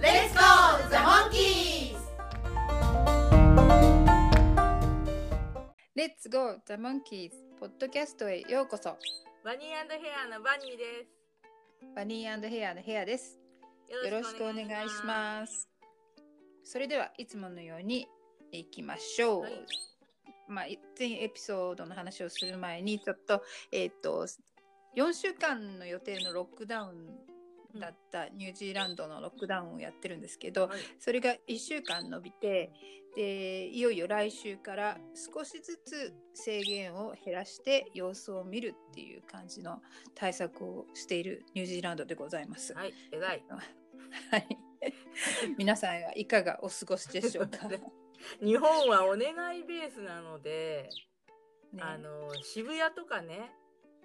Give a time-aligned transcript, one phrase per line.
[0.00, 1.96] Let's go, the monkeys!
[5.96, 7.32] Let's go the monkeys.
[7.58, 8.96] ポッドキャストへようこそ。
[9.44, 9.74] バニーヘ
[10.24, 11.94] アのバニーです。
[11.96, 13.40] バニーヘアのヘアです。
[14.04, 15.68] よろしくお願いします。
[16.62, 18.06] それではいつものように
[18.52, 19.66] いきましょう、はい。
[20.46, 24.28] まあ、全エピソードの話をする前にちょっと,、えっと
[24.96, 27.37] 4週間の予定のロックダウン
[27.78, 30.80] だったニュージーランドのロックダウンをやってるんですけど、はい。
[30.98, 32.72] それが1週間延びて
[33.16, 39.80] でいよいよ来週から少しずつ制限を減らして様子を見るっていう感じの
[40.14, 42.74] 対策をしているニュージーランドでございます。
[42.74, 43.44] はい偉い。
[44.30, 44.46] はい、
[45.58, 47.80] 皆さんはいかがお過ごしでしょうか、ね
[48.42, 50.88] 日本はお願いベースなので、
[51.78, 53.57] あの渋谷とかねうん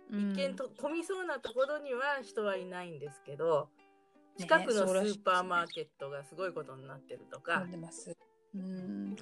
[0.10, 3.70] 一見と混みそうなところには人はいないんですけど
[4.38, 8.16] 近くのスーパーマーケットがすごいことになってるとか飲ん、でます。
[8.56, 9.16] うん、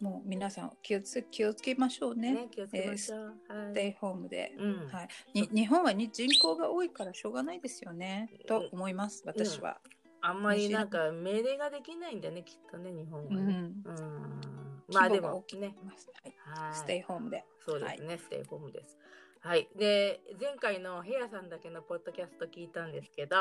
[0.00, 2.32] もう皆さん気をつ気をつけましょうね。
[2.32, 3.20] ね気をつけましょう。
[3.20, 3.32] はい
[3.70, 4.52] ステイホームで。
[4.58, 8.30] うんはい、に日本はに人口が多いからしょうがないですよね。
[8.46, 9.78] と思います、私は。
[10.20, 13.38] あんまりなんか命令ができないんだねきっとね日本はね。
[13.40, 14.52] うんうん
[14.92, 17.44] まあでもね、はいはいステイホームで。
[17.64, 18.98] そうですね、ステイホームです。
[19.42, 19.68] はい。
[19.76, 23.36] で、前回のヘアさんだけのポッドキャスト聞いたんですけど、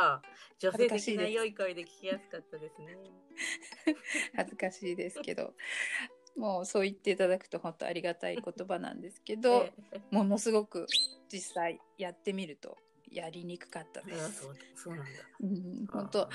[0.57, 2.97] 女性的な良い声で聞きやすかったですね。
[4.35, 5.53] 恥ずかしいですけど。
[6.35, 10.87] もうそう言っていただくと本当ありがたい言葉なんですけど、ええものすごく
[11.31, 12.77] 実際やってみると
[13.11, 14.41] やりにくかったでうんす。
[14.43, 15.11] そうそうなんだ。
[15.41, 16.27] うん、本当い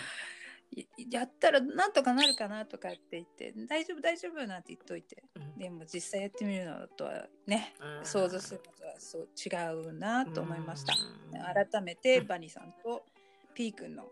[1.10, 5.22] やったらなんとかなるかなとかって言って大丈夫大丈夫なんて言っといて。
[5.34, 5.58] うん。
[5.58, 8.04] でも実際やってみるのとはねうん。
[8.04, 9.48] 想像することはそう違
[9.88, 10.94] うなと思いました。
[11.32, 11.66] うん。
[11.70, 13.04] 改めてバニーさんと
[13.54, 14.04] ピーくんの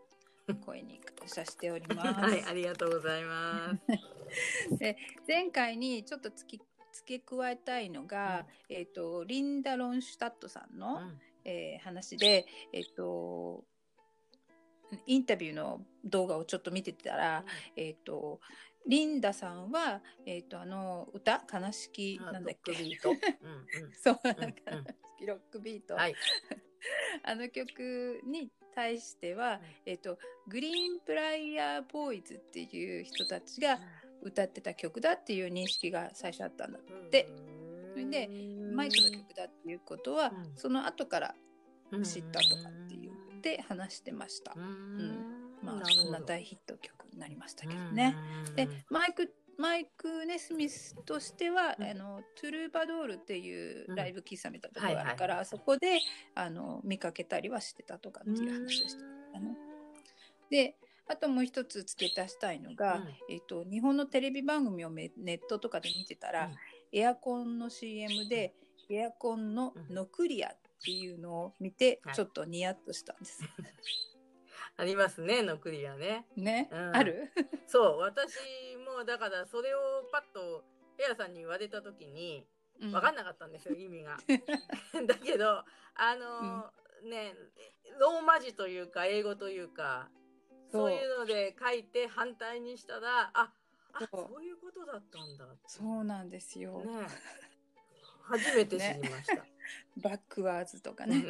[0.64, 4.76] 声に感謝しております、はい、ありがとうございます。
[5.28, 11.20] 前回にちょっと付き付け加えたいのが、えっ、とリンダ・ロンシュタットさんの、うん。
[11.44, 13.64] えー話で、えっと
[15.06, 17.44] インタビューの動画をちょっと見てたら、
[17.76, 18.40] えっと
[18.86, 22.72] リンダさんは、えっとあの歌「悲しき」あなんだっけ？
[22.72, 23.10] ロックビート？
[23.10, 23.92] うんうん。
[23.96, 24.84] そうなんかうんうん。
[24.84, 26.14] 悲しきロックビート、はい。
[27.24, 30.18] あの曲に対しては、えっと
[30.48, 33.80] グリーンプライヤーボーイズっていう人たちが
[34.20, 36.78] 歌ってた曲だっていう認識が最初あったんだ
[37.10, 37.28] で
[37.92, 38.28] それで
[38.74, 40.56] マイクの曲だっていうことは、うん。
[40.56, 41.34] その後から
[41.90, 42.02] うん。
[42.02, 43.03] 知ったとかって言っ
[43.44, 44.54] て話してました。
[44.56, 45.54] うん。
[45.62, 48.16] まあ、そんな大ヒット曲になりましたけどね。
[48.48, 48.56] うん。
[48.56, 51.84] でマイクマイク・ネスミスとしては、うん。
[51.84, 56.00] あのトゥルーバドールっていうライブ喫茶みたいなところがあるから、はいはいそこで
[56.34, 59.54] あの見かけたりはしてたとかっていう話をしてたの。
[60.50, 60.76] で
[61.06, 63.02] あともう一つ付け足したいのが、うん。
[63.28, 66.54] えっと日本のテレビ番組をめネットとかで見てたら、うん。
[66.98, 68.54] エアコンの CM で、
[68.88, 73.42] エアコンのノクリアっていうのを見て、はいちょっとニヤッとしたんです。
[74.76, 76.26] ありますね、ノクリアね。
[76.36, 77.30] ね、うんある？
[77.66, 78.36] そう、私
[78.76, 80.64] もだからそれをパッと
[80.98, 82.46] ヘアさんに言われた時に
[82.80, 84.18] 分かんななかったんですよ、 意味が。
[85.06, 85.64] だけど、
[85.94, 87.34] あのね、
[87.98, 90.10] ローマ字というか英語というか、
[90.72, 93.52] そういうので書いて反対にしたら、あ、
[93.92, 95.46] あ、そういうことだったんだ。
[95.66, 96.80] そうなんですよ。
[96.80, 97.06] ね。
[98.22, 99.44] 初めて知りました。
[100.02, 101.16] バックワーズとかね。
[101.16, 101.24] ね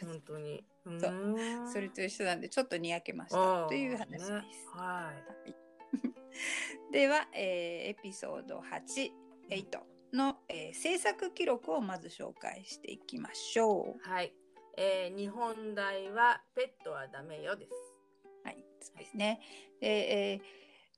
[0.00, 0.64] 本当に。
[0.84, 1.36] そう
[1.72, 4.30] それと一緒なんでちょっとにやけましあたーという話です。
[4.30, 4.44] ねはい。
[4.44, 5.12] は
[5.46, 5.56] い
[6.92, 9.12] では、えーエピソード8、
[9.50, 9.80] 8
[10.12, 14.08] の、えー制作記録をまず紹介していきましょう。
[14.08, 14.34] はい。
[14.76, 17.72] えー日本題はペットはダメよです。
[18.44, 19.40] はい、そうですね。
[19.80, 20.42] で、えー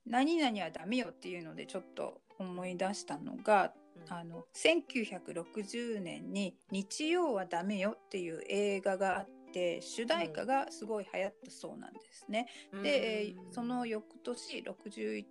[0.07, 12.49] 何々はダメよっていうのでちょっと思い出したのが、うんあの1960年に「日曜はダメよ」っていう映画があって主題歌がすごい流行ったそうなんですね。
[12.83, 15.25] で、えーその翌年61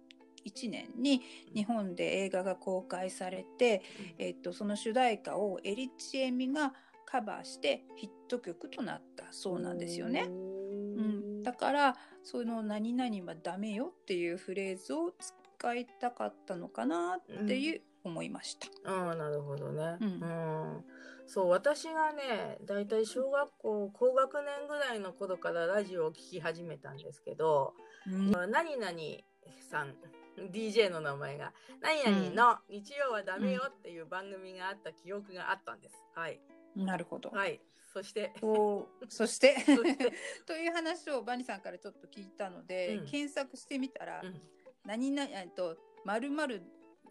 [0.69, 1.21] 年に
[1.53, 3.81] 日本で映画が公開されて、
[4.17, 6.73] えっとその主題歌をエリッチエミが
[7.05, 10.23] カバーしてヒット曲となったそうなんですよね。
[10.23, 15.33] うん、だからその「何々はダメよ」っていうフレーズをつ
[15.63, 18.67] 使いたかったのかなっていう思いました。
[18.89, 19.97] ああ、なるほどね。
[20.01, 20.19] ううん
[20.77, 20.85] ん。
[21.25, 27.73] そう、私がね、だいたい小学校高学年ぐらいの頃からラジオを聞き始めたんですけど、
[28.05, 28.91] うん何々
[29.69, 29.95] さん、
[30.51, 35.95] DJ の名前が、何々の日曜はダメよっていう番組があった記憶があったんです。
[36.15, 36.39] はい。
[36.75, 37.29] なるほど。
[37.29, 37.61] はい。
[37.93, 39.55] そして、そう そして
[40.45, 44.41] という話をバニさんからちょっと聞いたので、うん検索してみたら、うん
[44.85, 46.61] 何々えっとまるまる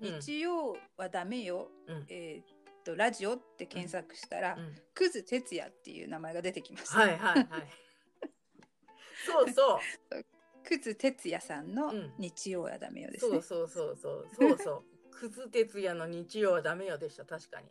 [0.01, 2.45] 日曜はダメよ、うんえーっ
[2.85, 6.99] とラジオって検索したら、うんクズ哲也っていう名前が出てきました。
[6.99, 7.47] はいはいはい。
[9.27, 10.25] そうそう。
[10.65, 13.31] クズ哲也さんのうん日曜はダメよですね。
[13.33, 14.29] そうそうそうそう。
[14.35, 14.85] そうそう。
[15.13, 17.69] クズ哲也の日曜はダメよでした、確かに。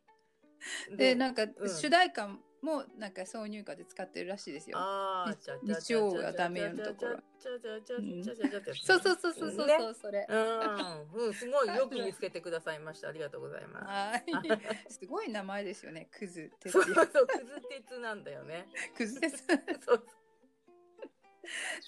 [0.98, 2.30] でなんか、うん主題歌
[2.62, 4.78] もなんか挿入歌で使ってるらしいですよ。
[4.78, 10.28] ああ、日曜はダメよのところそうそうそうそうそうそう、ねそれ。
[10.30, 13.10] うん、うん、すごいよく見つけてくださいました。
[13.10, 13.86] ありがとうございます。
[13.90, 14.92] はい。
[14.92, 16.08] すごい名前ですよね。
[16.12, 18.68] クズ哲そうそう也。、クズ鉄なんだよね。
[18.96, 19.46] クズです。
[19.86, 20.06] そう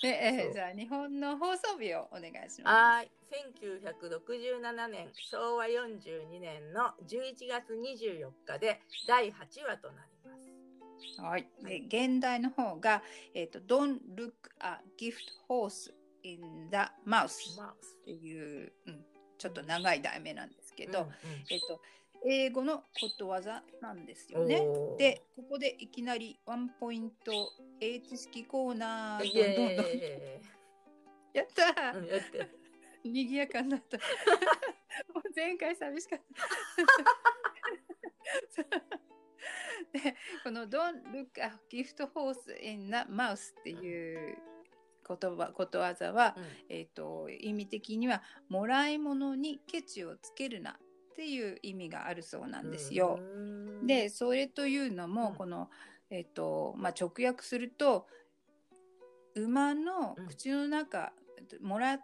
[0.01, 2.75] で、えーじゃあ日本の放送日をお願いします。
[2.75, 3.11] はい、
[3.61, 9.31] 1967年昭和42年の11月24日で第8
[9.67, 10.12] 話となります。
[11.17, 11.47] はい。
[11.63, 13.01] で、現代の方が、
[13.33, 15.15] えっ、と、Don't look a gift
[15.49, 15.91] horse
[16.23, 17.53] in the mouth マウス
[18.01, 19.05] っていう、うん、
[19.37, 21.07] ちょっと長い題名なんですけど、うん
[21.49, 21.81] えっ、と、
[22.25, 22.83] 英語のこ
[23.17, 24.65] とわざなんですうんよね。
[24.97, 27.31] で、ここでいきなりワンポイント
[27.79, 29.85] H 式コーナーどんどんどん
[31.33, 32.13] やったー、うんや
[33.03, 33.97] 賑やかになった。
[35.13, 36.25] もう前回寂しかった。
[39.91, 44.37] でこの「Don't look a gift horse in the mouth」っていう
[45.07, 46.43] 言葉ことわざは、うん。
[46.69, 50.71] えー、と意味的には「もらい物にケチをつけるな」
[51.11, 53.19] っていう意味があるそうなんですよ。
[53.19, 53.23] う
[53.83, 53.87] ん。
[53.87, 55.35] でそれというのも、うん。
[55.35, 55.69] この、
[56.09, 58.07] えーとまあ、直訳すると
[59.35, 61.13] 馬の口の中、
[61.61, 62.01] もらっ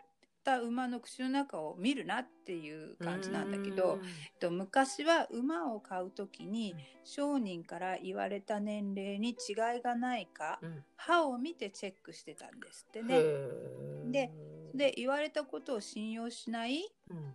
[0.49, 6.79] た馬の口の中を見るなっていう感じなんだけど、えっと昔は馬を買う時にうん。
[7.03, 9.33] 商人から言われた年齢に違
[9.79, 10.83] いがないかうん。
[10.95, 13.15] 歯を見てチェックしてたんですってへね。
[13.17, 14.11] ー。
[14.11, 14.31] で
[14.73, 17.33] で言われたことを信用しないうん。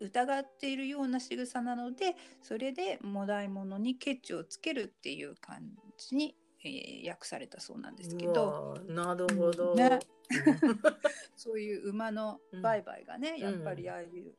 [0.00, 5.62] 疑っているような仕草なのでそれでもらい物にケチをつけるっていう感
[5.96, 9.74] じに、えー訳されたそうなんですけどなるほど。
[9.74, 9.98] ね
[11.36, 14.34] そういう馬の売買がね、うんやっぱりああいう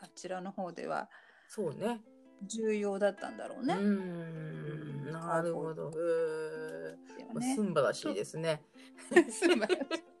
[0.00, 1.08] あちらの方では
[1.48, 2.02] そうね。
[2.44, 3.74] 重要だったんだろうね。
[3.74, 5.92] うん、なるほど。
[5.92, 8.64] 素晴らしいですね。
[9.30, 10.11] 素晴らしい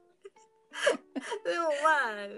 [1.44, 2.30] でもまあ馬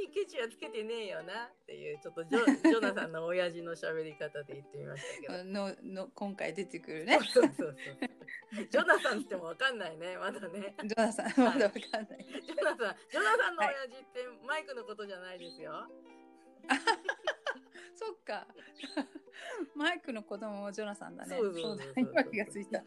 [0.00, 5.44] にケチはつけてねえよなっていうちょっとジョ ジョナさんの親父の喋り方で言ってみましたけど。
[5.44, 7.18] のの今回出てくるね。
[7.32, 7.76] そうそうそう
[8.52, 8.66] そう。
[8.70, 10.74] ジョナさんってもわかんないね、まだね。
[10.84, 12.26] ジョナサンまだわかんない。
[12.44, 15.88] ジョナさん、ジョナさんの親父ってマイクのことじゃないですよ。
[17.94, 18.46] そっか。
[19.76, 21.36] マイクの子供もジョナサンだね。
[21.36, 22.78] そうそうそうそうだ今気がついた。
[22.78, 22.84] は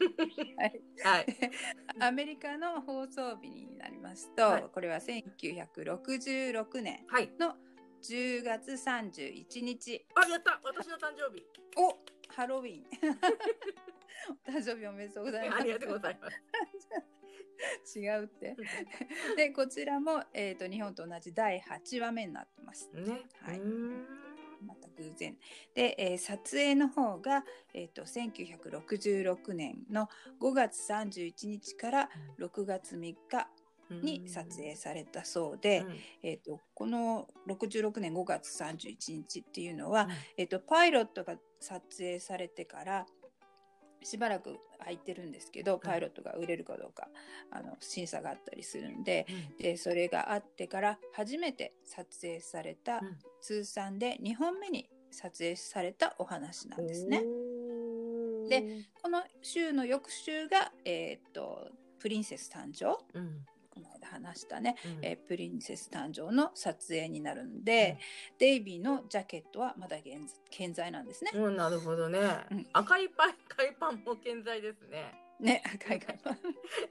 [0.66, 0.82] い。
[1.04, 1.26] はい。
[2.00, 7.32] アメリカの放送日になりますと、はいこれは1966年はい。
[7.38, 7.56] の
[8.02, 10.04] 10月31日。
[10.14, 11.46] あ、やった私の誕生日。
[11.76, 11.98] お
[12.32, 12.84] ハロウィン。
[14.46, 15.60] お 誕生日おめでとうございます。
[15.62, 16.40] ありがとうございます。
[17.98, 18.56] 違うって。
[19.36, 22.90] で、こちらも、えー、と日本と同じ第8話目になってます。
[22.94, 23.22] ね。
[23.42, 23.60] はい
[25.00, 25.36] 偶然。
[25.74, 30.08] で、えー撮影の方が、えー、と1966年の
[30.40, 33.16] 5月31日から6月3日
[33.90, 35.96] に撮影されたそうで、うん。
[36.22, 40.10] えー、とこの66年5月31日っていうのは、うん。
[40.36, 43.06] えー、とパイロットが撮影されてから
[44.02, 47.08] しばらく空いてるんですけどパイロットが売れるかどうか
[47.50, 49.26] あの審査があったりするんで
[49.58, 53.18] でそれがあってから初めて撮影されたうん。
[53.40, 57.22] 通算で2本目に撮影されたお話なんですね。
[58.48, 67.98] で、この週の翌週が、えー、とプリンセス誕生うんこの間話したね、うんえープリンセス誕生の撮影になるんで、
[68.38, 70.08] デイビーのジャケットはまだ現
[70.50, 71.30] 健在なんですね。
[71.34, 72.18] うん、なるほどね。
[72.50, 75.14] うん赤いパン、赤いパンも健在ですね。
[75.38, 76.38] ね、海外版。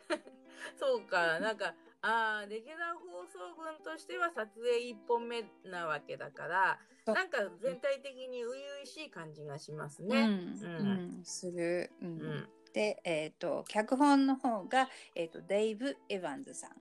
[0.79, 10.25] そうか、なんか、ああ、レギュラー放送分としては撮影1本目なわけだから、なんか全体的に初々しい感じがしますうね。
[10.25, 11.91] ん、うんうん、する。
[12.01, 12.49] うんうん。
[12.73, 16.71] で、えっ、と、脚本の方が、えっ、と、デイブ・エヴァンズさん。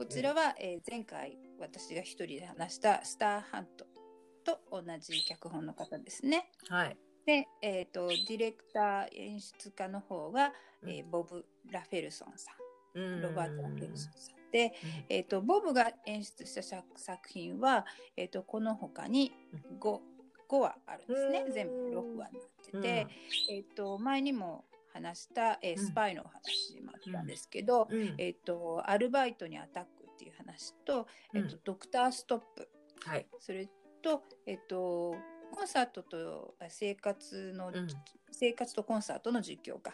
[0.00, 3.86] こちらは、えー前回私が一人で話したスターハント
[4.42, 6.50] と同じ脚本の方ですね。
[6.70, 6.96] はい。
[7.26, 10.90] で、えー、とディレクター演出家の方が、うん。
[10.90, 12.50] えーボブ・ラフェルソンさ
[12.94, 13.18] うん。
[13.18, 14.50] んロバート・ラフェルソンさん。
[14.50, 14.72] で、
[15.10, 17.84] えー、とボブが演出した作作品は、
[18.16, 19.32] えー、とこの他に
[19.78, 19.98] 5,
[20.48, 21.44] 5話あるんですね。
[21.46, 21.52] うん。
[21.52, 22.30] 全部6話になっ
[22.64, 22.84] てて、うん。
[22.86, 25.86] えー、と前にも話した、えーうん。
[25.86, 28.14] スパイのお話もあったんですけど、うん。
[28.18, 32.68] えー、とアルバイトにアタックっていう話と,、えーとドクターストップ。
[33.04, 33.26] はい。
[33.38, 33.68] それ
[34.02, 35.14] と,、えっと
[35.52, 37.88] コンサートとあ生活の、うん。
[38.30, 39.92] 生活とコンサートの実況か、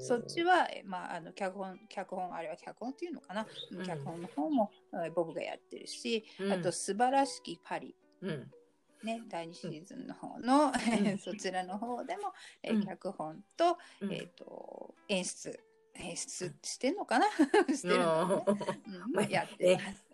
[0.00, 3.84] そっちは、えまあ、あの脚本脚本あれは脚本っていうのかな、うん。
[3.84, 4.70] 脚本の方も
[5.04, 6.52] えボブがやってるし、うん。
[6.52, 7.94] あと「素晴らしきパリ。
[8.22, 8.50] うん。」
[9.04, 11.18] ね第2シーズンの方の、うん。
[11.18, 12.32] そちらの方でも、
[12.62, 12.84] えうん。
[12.84, 14.12] 脚本と,、うん。
[14.12, 15.58] えっと演出
[15.96, 17.26] 演出してんのかな？
[17.74, 18.44] してるんだね、
[18.86, 20.04] うんまあ、 やってます。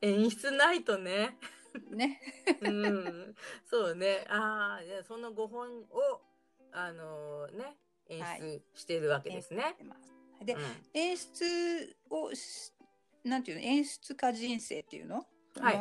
[0.00, 1.36] 演出ないとね。
[1.90, 2.20] ね。
[2.60, 3.34] うん。
[3.64, 4.24] そうね。
[4.28, 6.22] ああ、じゃあその5本を、
[6.72, 7.76] あのね、
[8.08, 9.62] 演出してるわけですね。
[9.62, 9.74] やっ。
[9.74, 10.14] てます。
[10.44, 10.60] で、うん。
[10.94, 12.72] 演出をし
[13.24, 13.64] なんていうの？
[13.64, 15.26] 演出家人生っていうの,、
[15.60, 15.76] はい。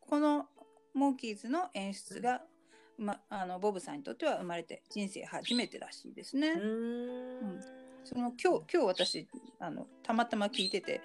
[0.00, 0.48] この
[0.94, 2.42] モンキーズの演出が、
[2.98, 6.48] ま、あのボブさんにとっては生まれて人生初めてらしいですね。
[6.50, 7.60] うーん。
[8.04, 9.28] その今日今日私
[9.58, 11.02] あのたまたま聞いてて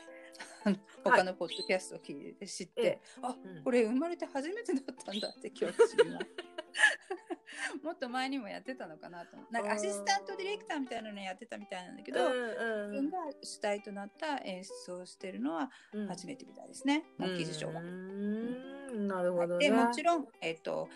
[1.04, 3.00] 他のポッドキャストを聞いて知って、ええ。
[3.22, 3.64] あうん。
[3.64, 6.53] これ生まれて初めてだったんだって今日知りました
[7.84, 17.88] もっと前にもやってたのかなとなんかアシスタントディレクターみたいなのやってたみたいなんだけど、自うん分が主体となった演出をしてるのはうん初めてみたいですね、モンキーズショーはうー。
[17.88, 19.70] んなるほどね。
[19.70, 20.90] でもちろん、えっと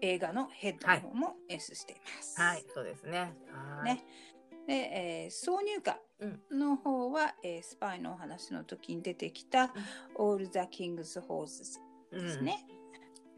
[0.00, 2.40] 映画のヘッドの方も演出しています。
[2.40, 3.34] はい、そうですね。
[3.50, 4.04] はいね。
[4.66, 6.00] で、えー挿入歌
[6.50, 9.74] の方は、えースパイのお話の時に出てきた
[10.18, 11.78] 「All the King's Horses」
[12.12, 12.66] ですね。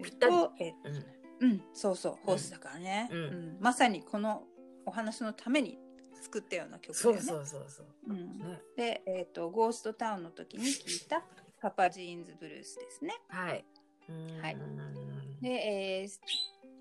[0.02, 0.96] ぴったりとえうん。
[0.96, 4.44] うんうん、そうそう、ホースだからね、うんうんまさにこの
[4.86, 5.78] お話のために
[6.22, 7.22] 作ったような曲だよね。
[7.22, 7.86] そうそうそうそう。
[8.08, 8.60] うんね。
[8.76, 11.22] で、えっ、と、ゴーストタウンの時に聞いた
[11.60, 13.14] パパジーンズブルースですね。
[13.28, 13.64] はい。
[14.40, 14.56] はい
[15.40, 16.10] で、えー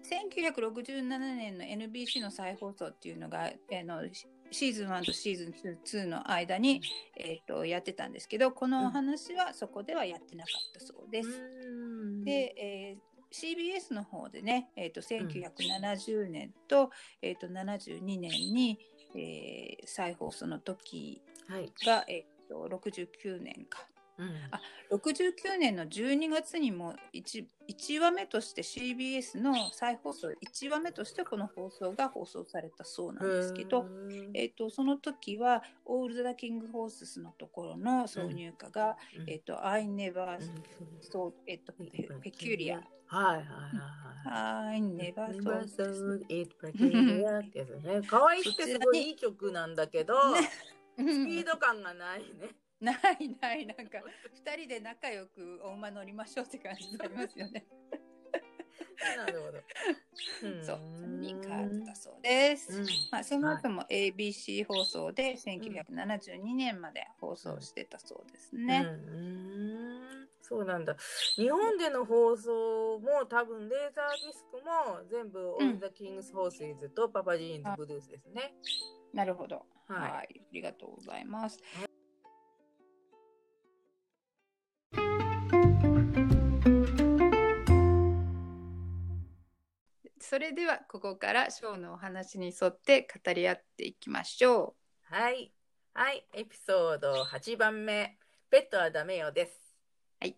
[0.06, 4.04] 1967年の NBC の再放送っていうのが、えーの
[4.52, 6.80] シーズン1とシーズン2の間に、
[7.18, 11.30] えー、とやってたんですけどこのお話はそこではやってなかったそうです。
[11.30, 16.90] うーんで、えー CBS の方でね、えー、と1970年と,、
[17.22, 18.80] えー、と72年に、
[19.16, 21.72] えー再放送の時はい。
[21.86, 23.88] が、えー、と69年か
[24.18, 24.28] うん。
[24.52, 33.86] あ69年の12月にも 1, 1話目として CBS の再放送1話目としてこの放送が放送されたそうなんですけど、
[34.34, 39.30] えー、とその時は「オール・ザ・キング・ホースス」のところの挿入歌が「うん。
[39.30, 40.64] えー、と I never うん
[41.02, 41.74] saw、えー、と
[42.22, 44.76] ペキュリア」はいはいはいはい。
[44.76, 48.02] I never saw it peculiar ってやつね。
[48.08, 50.16] 可愛くてすごいいい曲なんだけど、
[50.98, 52.56] スピード感がないね。
[52.86, 54.00] ないないなんか
[54.46, 57.66] 2人で仲良くお馬乗りましょうって感じになりますよね。
[59.18, 59.60] なるほど。
[60.64, 62.74] そう、に変わったそうです。
[62.80, 68.80] うんまあ、その後も ABC 放送で1972年まで放送してたそうですうんね。
[68.80, 70.96] うんそうなんだ。
[71.36, 78.54] 日本での放送も多分レーザーディスクも全部オうんール・ザ・キングス・ホースイズとパパジーンズ・ブルースですね。
[79.14, 80.02] なるほど、はい。
[80.02, 80.12] はい。
[80.12, 81.60] ありがとうございます。
[90.28, 95.54] それではここからショーのお話に沿って語り合っていきましょはい。
[95.94, 96.26] はい。
[96.34, 98.18] エピソード8番目。
[98.50, 99.76] ペットはダメよです。
[100.26, 100.30] う。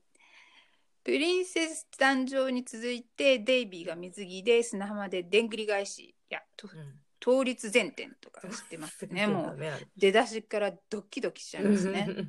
[1.05, 6.99] プリンセス誕生に続いてデイビーが水着で砂浜ででんぐり返しいやとうん。
[7.23, 9.71] 倒立前転とか知ってますね もうね。
[9.95, 12.09] 出だしからドキドキしちゃいますね。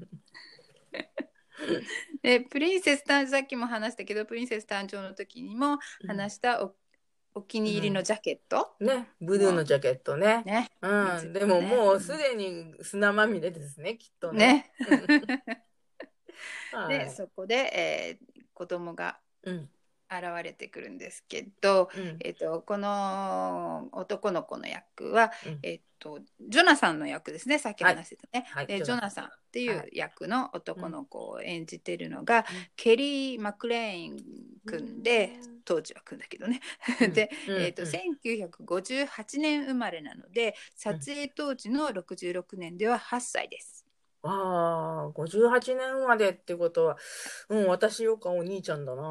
[2.22, 6.76] でプリンセス誕生さっきも話したけどプリンセス誕生の時にも話したお,、
[7.38, 9.10] お気に入りのジャケット、ね。
[9.20, 10.42] ブルーのジャケットね。
[10.44, 11.32] ねうん。
[11.32, 14.72] でももうすでに砂まみれですね、きっとね。
[14.80, 15.62] ね
[16.72, 19.70] はいでそこで、えー子供がうん。
[20.10, 22.16] 現れてくるんですけど、うん。
[22.20, 34.16] えっとこの男の子の役は、うんえっとジョナサンの役ですねさっき話してたね、はいでジョナサンっていはう役の男の子を演じてるのが、んケリー・マクレーン
[34.66, 36.60] 君で、うん当時は君だけどね、
[37.02, 37.12] うん。
[37.12, 43.77] で、うんえっと1958年生まれなので撮影当時の66年では8歳です。
[44.30, 46.96] ああ、58年生までってことは、
[47.48, 49.02] うん、私よかお兄ちゃんだな。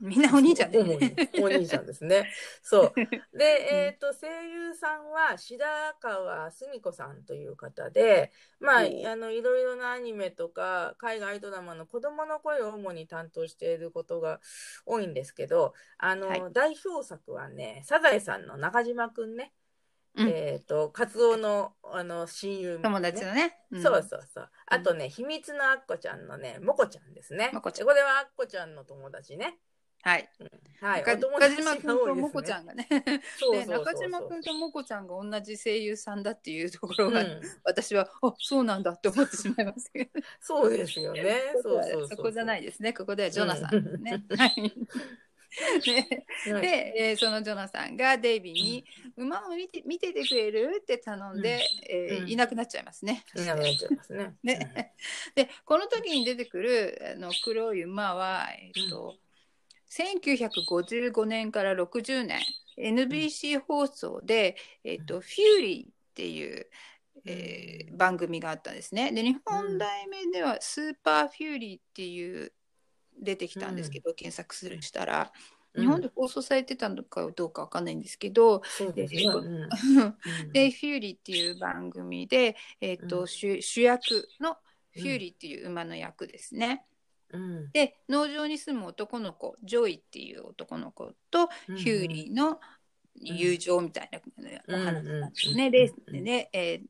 [0.00, 1.14] みんなお兄ちゃんね。
[1.40, 2.30] お兄ちゃんですね。
[2.62, 2.92] そう。
[3.36, 5.66] で、えっ、と、声優さんは白
[6.00, 14.40] 川澄子さんという方で、まあ、あの、いろいろなアニメとか、海外ドラマの子供の声を主に担当していることが
[14.86, 19.52] 多いんですけど、あの、はい代表作はね、サザエさんの中島くんね、
[20.14, 23.58] うんえっ、と、カツオの、あの、親友ね友達のね。
[23.74, 24.50] んそうそうそう。
[24.66, 27.50] あとね、秘密のアッコちゃんのね、モコちゃんですね。
[27.54, 29.58] モコちゃんこれはアッコちゃんの友達ね。
[30.02, 30.28] はい。
[30.80, 31.04] はい。
[31.04, 32.86] 中島君ともこちゃんがね。
[32.90, 41.36] でそうそうそうそう中島君ともこちゃんが同じ声優さんだっていうところが、うん私はあそうなんだって思ってしまいますけどそうですよね。
[41.62, 44.24] そうそうそこじゃないですねここではジョナサンね。
[44.28, 44.72] うはい
[45.84, 46.62] で はい。
[46.62, 48.84] で、えーそのジョナサンがデイビーに
[49.16, 53.24] 「馬を見て見ててくれる?」って頼んで、えーうんいなくなっちゃいますね。
[53.36, 54.34] いなくなっちゃいますね。
[54.42, 54.94] ね、
[55.34, 59.16] でこの時に出てくるあの黒い馬は、えっと
[59.90, 62.40] 1955年から60年
[62.78, 66.66] NBC 放送で「えっとフューリー」っていう、
[67.26, 69.12] えー番組があったんですね。
[69.12, 72.52] で日本題名では「スーパーフューリー」っていう
[73.20, 75.32] 出てきたんですけど、検索するしたら。
[75.74, 75.82] うん。
[75.82, 79.22] 日本で放送されてたのかどうかわかんないんですけど、そうですね。
[79.22, 79.68] でうん。
[80.52, 83.28] で、フューリーっていう番組で、えーとうん。
[83.28, 84.58] 主主役の
[84.90, 86.84] フューリーっていう馬の役ですね。
[87.30, 87.70] うん。
[87.72, 92.60] で農場に住む男の子ジョイっていう男の子とうんフューリーの
[93.14, 94.20] 友情みたいな
[94.68, 95.66] お話なんですね。
[95.66, 96.82] うんレースでね、えー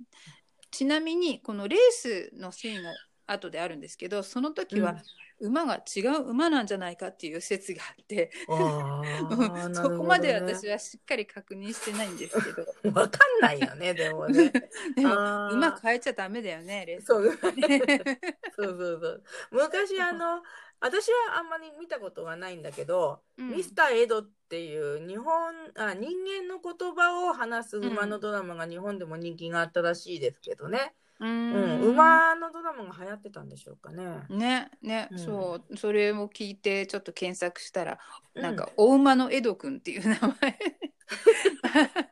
[0.73, 2.95] ちなみにこのレースのシーンが
[3.27, 4.97] 後であるんですけどその時は
[5.43, 10.75] 馬が違う馬なんじゃないかっていう説があって、あー そこまで私は。
[10.75, 14.53] はしっかり確認してないんですけどわかんないよね、 でもね。
[14.95, 15.15] でも
[15.51, 17.25] 馬変えちゃダメだよねレースそう。
[17.27, 17.33] ね
[18.57, 19.25] そうそうそう。
[19.51, 20.43] 昔あの、
[20.79, 30.95] 私はあんまり見たことがないんだけど、うんミスターエドっていう日本あ人間の言葉を話す馬のドラマが日本でも人気があったらしいですけどね。
[31.23, 34.25] ううん、ん馬のドラマが流行ってたんでしょうかね。
[34.29, 35.19] ねね、うん。
[35.19, 38.01] そうそれを聞いてちょっと検索したら、
[38.35, 38.43] うん。
[38.43, 40.59] なんかお馬のエドくんっていう名前。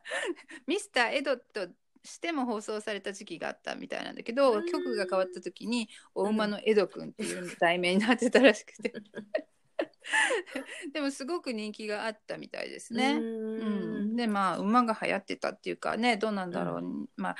[0.65, 1.67] ミスターエドと
[2.03, 4.65] しても放送された時期があったみたいなんだけど、うん。
[4.65, 8.93] 曲が変わった時にお馬のエドくんっていう題名になってたらしくて。
[10.93, 13.13] でもすごく人気があったみたいですね。
[13.13, 17.35] ううん、んでまあ馬が流行ってたっていうかねどうなんだろう、まあ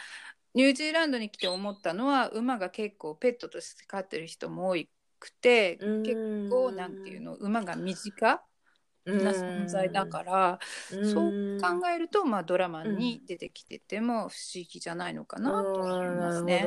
[0.53, 4.75] ニュージーランドに来て思ったのは馬が結構ペットとして飼ってる人も多
[5.19, 8.41] くて、結構なんていうの馬が身近
[9.19, 10.59] な存在だから、
[11.01, 16.65] そう考えると、まあ、ドラマに出てきてても不思議じゃないのかなと思いますね。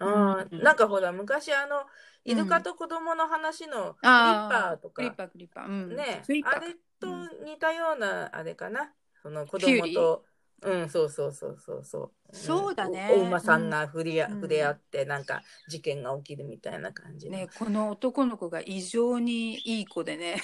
[0.00, 0.38] うん。
[0.38, 1.84] うんなんかほら昔あの
[2.24, 7.08] イルカと子供の話のクリッあパーとかクリッパークリッパー、うん、ねあれと
[7.44, 8.92] 似たようなあれかな。
[9.22, 10.24] その子供と
[10.62, 12.36] うんそうそうそうそうそう。
[12.36, 13.10] そうだね。
[13.12, 14.34] おお馬さんが触れ,、うん。
[14.34, 17.38] 触れ合ってなんか事件が起きるみたいな感じの。
[17.38, 20.36] ね、この男の子が異常にいい子でね。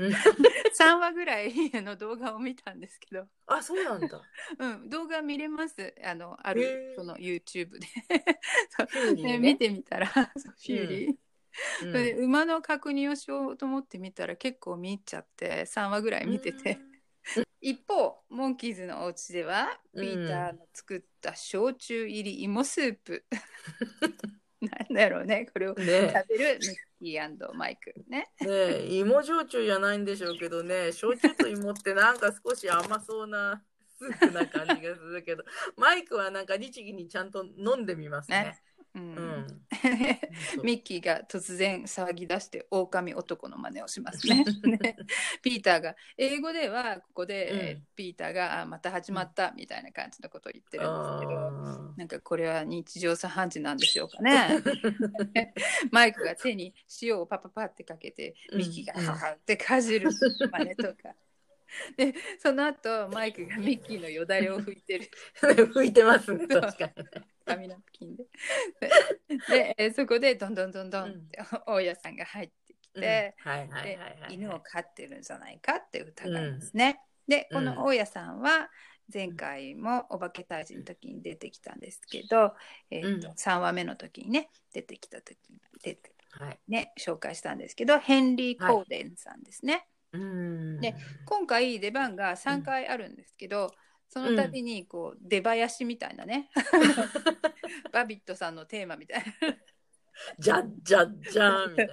[0.00, 0.12] うん。
[0.78, 4.20] 3話ぐらいの動画を見たんですけど、あそうなんだ。
[4.58, 5.94] うん、動画見れます。
[6.04, 7.00] あのあへるー。
[7.00, 7.86] その YouTube で。
[9.16, 9.38] ねね。
[9.38, 11.14] 見てみたらフューリー、
[11.84, 11.92] うん。
[11.92, 16.78] それで馬の確認をしようと思って見たら結構見入っちゃって3話ぐらい見てて、
[17.60, 20.04] 一方モンキーズのお家ではうん。
[20.04, 23.24] ピーターの作った焼酎入り芋スープ。
[24.60, 25.46] なんだろうね。
[25.52, 25.98] これを食べ
[26.38, 27.94] るミッキーマイク。
[28.08, 28.30] ね。
[28.40, 30.92] ねえ芋焼酎じゃないんでしょうけどね。
[30.92, 33.62] 焼酎と芋ってなんか少し甘そうな
[33.98, 35.44] スープな感じがするけど。
[35.76, 38.60] マイクはなんか律儀にちゃんと飲んでみますね。
[38.94, 44.44] うんうん、ミッキーが突然騒ぎ出して狼男の真似をしますね。
[44.64, 44.96] ね
[45.42, 54.62] ピーターが英語ではここで、うんえーピーターがあまた始まったみたいな感じのことを言ってるんですけど、あなんかこれは日常茶飯事なんでしょうかね。
[55.90, 61.14] マイクが手に塩をパパパってかけてうんミッキーがハハってかじる真似とか。
[61.96, 66.92] でその後マイクがミッキーのよだれを拭いてるー 拭いてますね確かに。
[67.44, 68.24] 紙ナプキンで。
[69.48, 74.34] で、えーそこでどんどんどんどんって大家さんが入ってきて、うんはいはいはいではい。
[74.34, 77.00] 犬を飼ってるんじゃないかって疑いますね。
[77.26, 78.70] で、この大家さんは
[79.12, 82.54] 前回もお化け退治の時に出てきたんですけど、
[82.90, 86.60] えーとうん3話目の時にね出てきた時に出てはい。
[86.68, 89.86] ね紹介したんですけどヘンリー・コーデンさんですね。
[90.12, 90.94] うんで
[91.24, 93.70] 今回出番が3回あるんですけど、
[94.08, 96.50] その度にこう出囃子みたいなね
[97.92, 99.32] バビットさんのテーマみたいな
[100.38, 101.92] じゃっじゃっじゃんみたいな。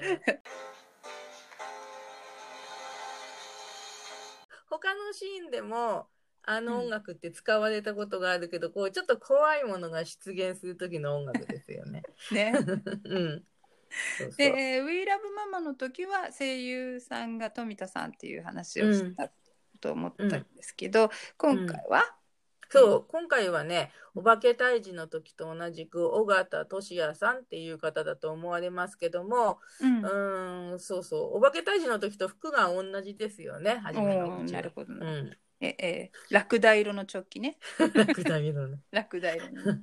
[4.69, 6.07] 他のシーンでも、
[6.43, 12.03] あの音楽って使われたことがあるけど、こう、ちょっと怖いものが出現する時の音楽ですよね。
[12.31, 12.53] ね。
[13.05, 13.43] うん。
[14.17, 14.37] そうそう。
[14.37, 15.07] で、えー We Love
[15.51, 19.31] Mama の時は声優さんが富田さんっていう話をした
[19.81, 22.03] と思ったんですけど、今回は、
[22.69, 30.79] そう、今回はね、お化け退治の時と同じく、尾形俊也さんっていう方だと思われますけども、うん。
[30.79, 35.09] そうそう、お化け退治の時と服が同じですよね、初めのなるほどな。
[35.09, 35.37] うん。
[35.61, 37.57] ええーラクダ色のチョッキね。
[37.79, 38.77] 楽だけどね。
[38.91, 39.81] ラクダ色のね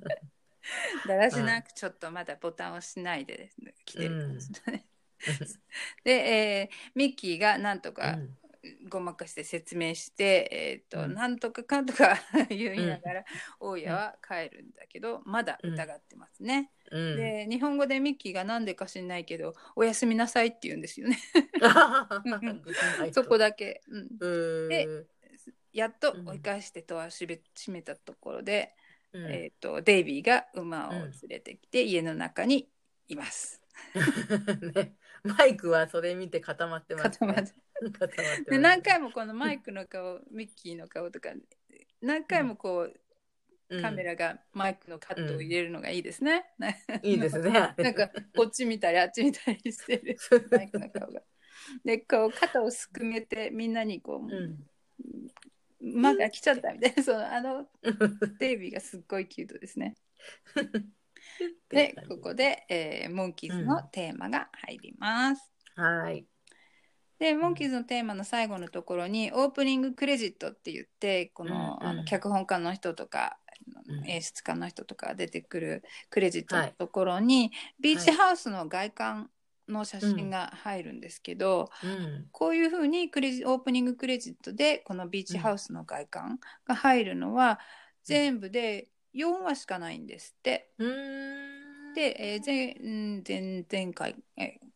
[1.07, 4.85] だらしなくちょっとまだボタンをしないでですね来てる感じだね、
[6.03, 8.17] で、えーミッキーがなんとか
[8.89, 11.13] ごまかして説明して、えーとうん。
[11.13, 12.17] なんとかかんとか
[12.49, 13.25] 言いながら、
[13.59, 17.15] 大家は帰るんだけどまだ疑ってますね、うん。
[17.15, 21.17] で日本語でミッキーがなんでか知んないけど「おやすみなさい」って言うんですよね。
[23.13, 24.69] そこだけ、うん、うん。
[24.69, 25.07] でう
[25.73, 26.29] やっとうん。
[26.29, 28.75] 追い返して戸を閉め閉めたところで、
[29.13, 32.69] んえー、とデイビーが馬を連れてきて家の中に
[33.07, 33.61] います。
[34.73, 37.11] ね、マイクはそれ見て固まってます、ね。
[37.11, 37.53] 固まって
[37.91, 41.29] 固まってますで何回もこのマイクの顔ミッキーの顔とか
[42.01, 46.45] 何回もこうカメラがマイクのカットを入れるのがいいですね。
[47.03, 47.51] いいですね。
[47.77, 50.17] なんかこっち見たりあっち見たりしてる
[50.51, 51.21] マイクの顔が。
[51.83, 54.65] でこう肩をすくめてみんなにこう、うん。
[55.81, 57.03] 馬が来ちゃったみたいな。
[57.03, 57.67] そのあの
[58.39, 59.95] デイビーがすっごいキュートですね。
[61.69, 65.51] でここで、えーモンキーズのテーマが入ります。
[65.75, 66.25] はい。
[67.19, 71.91] でモンキーズのテーマの最後のところにオープニングクレジットって言ってこの,、うんうん。
[71.91, 73.39] あの脚本家の人とか
[73.87, 74.09] うん。
[74.09, 79.31] 演出家の人とか出てくるクレジットのところに、ビーチハウスの外観
[79.67, 82.27] の写真が入るんですけど、うん。
[82.31, 87.59] こういうふうにクレジオープニングクレジットでこのビーチハウスの外観が入るのは
[88.03, 90.69] 全部で4話しかないんですって。
[90.77, 91.93] うーん。
[91.93, 94.67] で、えー前うん前前回、えー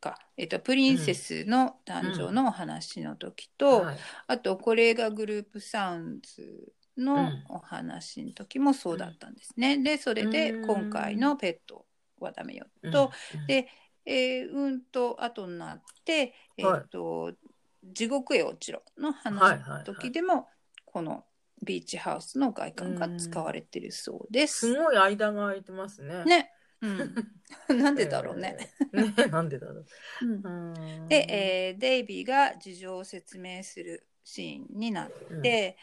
[0.00, 3.96] か、えっとプリンセスの誕生のお話の時と、はい。
[4.28, 7.44] あとこれがグループサウンズのうん。
[7.48, 9.78] お話の時もそうだったんですね。
[9.78, 10.66] でそれでうん。
[10.66, 11.86] 今回のペット
[12.18, 13.46] はダメよと、うん。
[13.46, 13.68] で
[14.06, 17.32] えーうんと後になって、えーと
[17.82, 20.48] 地獄へ落ちろの話の時でも、
[20.84, 21.24] この
[21.62, 24.74] ビーチハウスの外観が使われてるそうですす。
[24.74, 26.24] ごい間が空いてますね。
[26.24, 27.14] ね、うん、
[27.82, 28.56] なんでだろうね。
[28.92, 29.16] えー。
[29.16, 29.86] ね、なんでだろう。
[30.22, 35.10] うんで、えーデイビーが事情を説明するシーンになっ
[35.42, 35.76] て、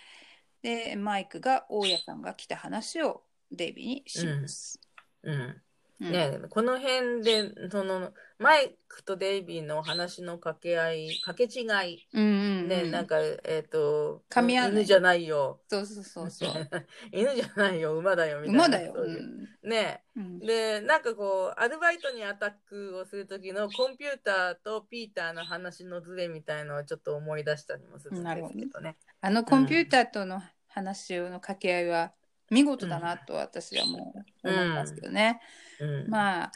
[0.61, 4.79] でマイクが大家さんが来た話をデイビーにします。
[5.23, 5.33] うん。
[5.33, 5.61] うんうん
[5.99, 15.59] ね、この辺で、その、マイクとデイビーの話の掛け合い、掛け違い、うんうんうんね、なんか、えっ、と、噛み合犬じゃないよ。
[15.67, 16.49] そうそうそうそう。
[17.11, 18.65] 犬じゃないよ、馬だよ、みたいな。
[18.65, 18.93] 馬だよ。
[18.95, 20.03] そうんね。
[20.15, 28.97] うんで、なんかこう、アルバイトにアタックをするときのコンピューターとピーターの話のズレみたいのをちょっと思い出したりもするんですけどね。
[29.21, 32.13] あのコンピューターとの話の掛け合いは
[32.49, 35.41] 見事だなと私はもう思いますけどね。
[35.79, 36.09] うん。
[36.09, 36.51] まあ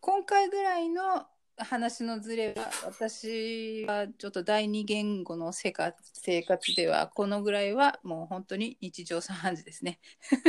[0.00, 1.26] 今回ぐらいの
[1.58, 9.98] 話のズレは私はちょっと第二言語の生活生活ではこのぐらいはもう本当に日常茶飯事ですね。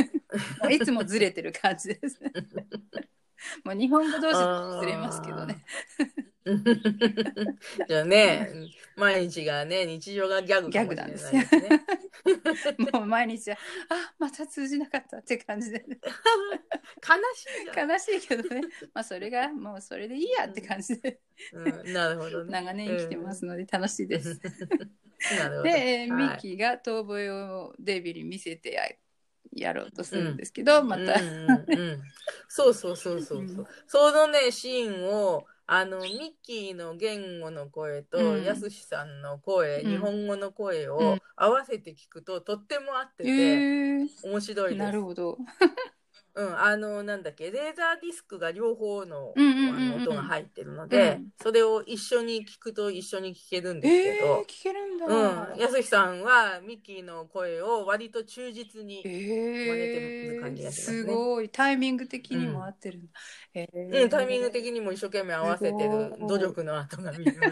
[0.70, 2.32] いつもずれてる感じですね。
[3.64, 5.64] もう日本語同士でずれますけどね。
[7.88, 8.50] じゃあね、
[8.96, 11.42] 毎日がね、日常がギャグかもしれないですね。
[12.94, 13.58] もう毎日は
[13.90, 17.92] あまた通じなかったって感じで、ね、悲しいじゃん。
[17.92, 18.62] 悲しいけどね。
[18.94, 21.20] まあそれがもうそれでいいやって感じで。
[21.54, 22.52] うん、なるほどね。
[22.52, 24.40] 長年生きてますので楽しいです。
[25.38, 25.64] なるほど。
[25.64, 26.24] で、えーはい。
[26.24, 28.84] ミッキーが遠吠えをデビルに見せてや
[29.54, 32.02] やろうとするんですけど、また、うんうんうん、
[32.48, 33.68] そうそうそうそうそう、うん。
[33.88, 44.78] そのねシーンをあのミッキーの言語の声と、うんやすしさんの声、うん日本語の声うをん合わせて聞くと、とっても合ってえて、ー、面白いです。
[44.78, 45.38] なるほど。
[46.38, 55.06] うん、あのなんだっけレーザーディスクが両方の,、うんうんうんうんあの音が入ってるので、うんそれを一緒に聞くと一緒に聞けるんですえけどー、、聞けるんだ。
[55.06, 63.08] うん、やすしさんはミッキーの声を割と忠実にえ真似てる感じー、がしますねすごいタイミング的にも合ってるんだ。
[63.54, 67.52] えーうん、タイミング的にも一生懸命合わせてる努力の跡が見えま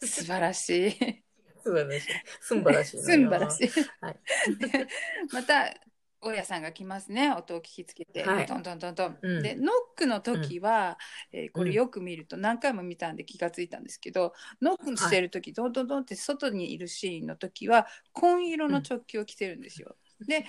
[0.00, 0.18] す。
[0.20, 1.24] 素晴らしい。
[1.62, 2.10] 素素晴らしい。
[2.40, 3.00] すんばらしい。
[3.02, 3.68] すんばらしい。
[4.00, 4.20] はい
[5.32, 5.74] また、
[6.20, 7.32] 大家さんが来ますね。
[7.32, 9.18] 音を聞きつけて、はいトントントントン。
[9.22, 10.98] うんで、ノックの時は、
[11.32, 19.96] えーこれよく見ると何回も見たんで気がついたんですけど、ノックしてる時、トントントンって外にいるシーンの時は、紺色の直球を着てるんですよ。
[20.26, 20.44] で、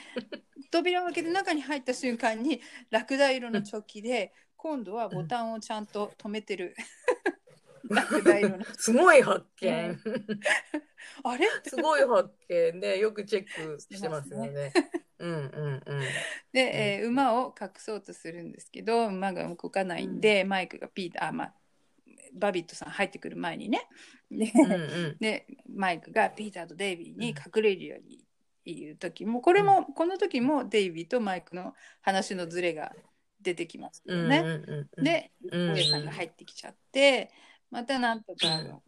[0.71, 6.75] 扉を開けて中に入った瞬間に、ラクダ色のチョッキで、今度はボタンをちゃんと止めてる。
[7.89, 8.63] ラクダ色の。
[8.75, 9.99] すごい発見。
[11.23, 11.47] あれ？
[11.63, 14.73] すごい発見で、よくチェックしてますよね。
[15.19, 16.01] うんうんうん。
[16.53, 21.53] で、えー馬を隠そうとするんですけど馬が動かないんで、マイクがピーターあまあ
[22.33, 23.87] バビットさん入ってくる前にね。
[24.31, 25.17] で,、うんうん。
[25.19, 28.23] でマイクがピーターとデイビーに隠れるように
[28.65, 32.91] 言う時もこれも、この時もデイビーとマイクの話のズレが
[33.41, 34.39] 出てきますよね。
[34.39, 35.73] うんうんうん、でうん。
[35.73, 37.31] 大家さんが入ってきちゃって
[37.71, 38.79] またなんとか、うん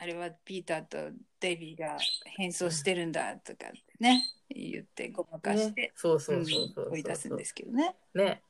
[0.00, 1.98] あれはピーターとデイビーが
[2.36, 3.66] 変装してるんだとか
[4.00, 7.96] ね言ってごまかしてね、、そうそうそうそううん追い出すんですけどね。
[8.14, 8.42] ね。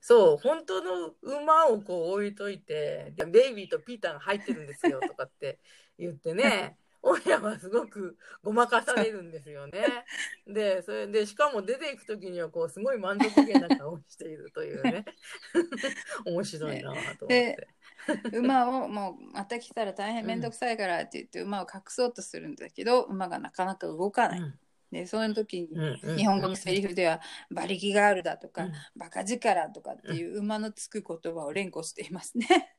[0.00, 5.58] そう、本当の馬をこう置いといて、でベイビーとピーターが入ってるんですよとかって
[5.98, 9.84] 言ってね、親はすごくごまかされるんですよね。
[10.46, 15.04] で、それで、しかも出ていくときにはこう、すごい満足げな顔をしているというね。
[16.26, 17.68] 面白いなと思って。
[18.32, 24.40] 馬をもうまた来たら大変面倒くさいからって言って馬を隠そうとするんだけど馬がなかなか動かない。
[24.90, 25.68] でその時に
[26.16, 32.76] 日本語のセリフでは「馬力があるだ」とかうん「バカ力」とかっていう馬のつく言葉を連呼していますね。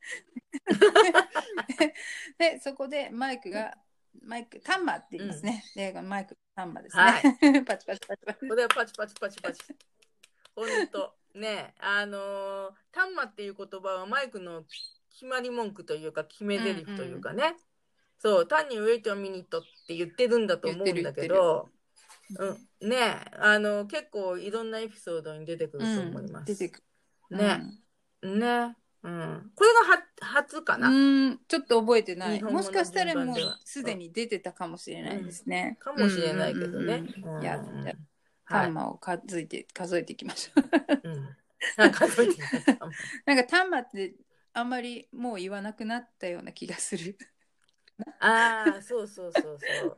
[2.38, 3.78] でそこでマイクが
[4.22, 5.64] マイクタンマって言いますね。
[5.74, 7.04] でマイクタンマですね。
[7.04, 7.22] はい
[7.64, 8.56] パチパチパチパチこ。
[8.56, 9.62] れはパチパチパチパチ。
[10.56, 11.16] ほんと。
[11.34, 14.66] ねあのー、タンマっていう言葉はマイクの
[15.14, 17.56] 決まり文句というか、決め台詞というかね。
[18.20, 21.70] そう、単にウェイトミニットって言ってるんだと思うんだけど、
[22.38, 22.98] うん、ね
[23.40, 26.46] あの、結構いろんなエピソードに出てくると思います。
[26.46, 26.84] 出てく
[27.30, 27.38] る。
[27.38, 27.62] ね、
[28.22, 29.52] ね、うん。
[29.56, 30.90] これがは初かうな。
[30.90, 32.42] ん、ちょっと覚えてない。
[32.44, 35.78] もしかしたらもうすでに出てたかもしれないですね。
[35.80, 37.04] かもしれないけどね。
[37.18, 37.60] うんうんうんいや、
[38.48, 38.74] タン。
[38.74, 41.10] マを数えて、数えていきましょう。
[41.10, 41.30] うん。
[41.78, 42.78] なんか数えてみました
[43.26, 44.14] なんかタンマって
[44.54, 47.18] あんまりもう言わなくなったような気がする。
[48.20, 49.98] ああ、そうそうそうそう。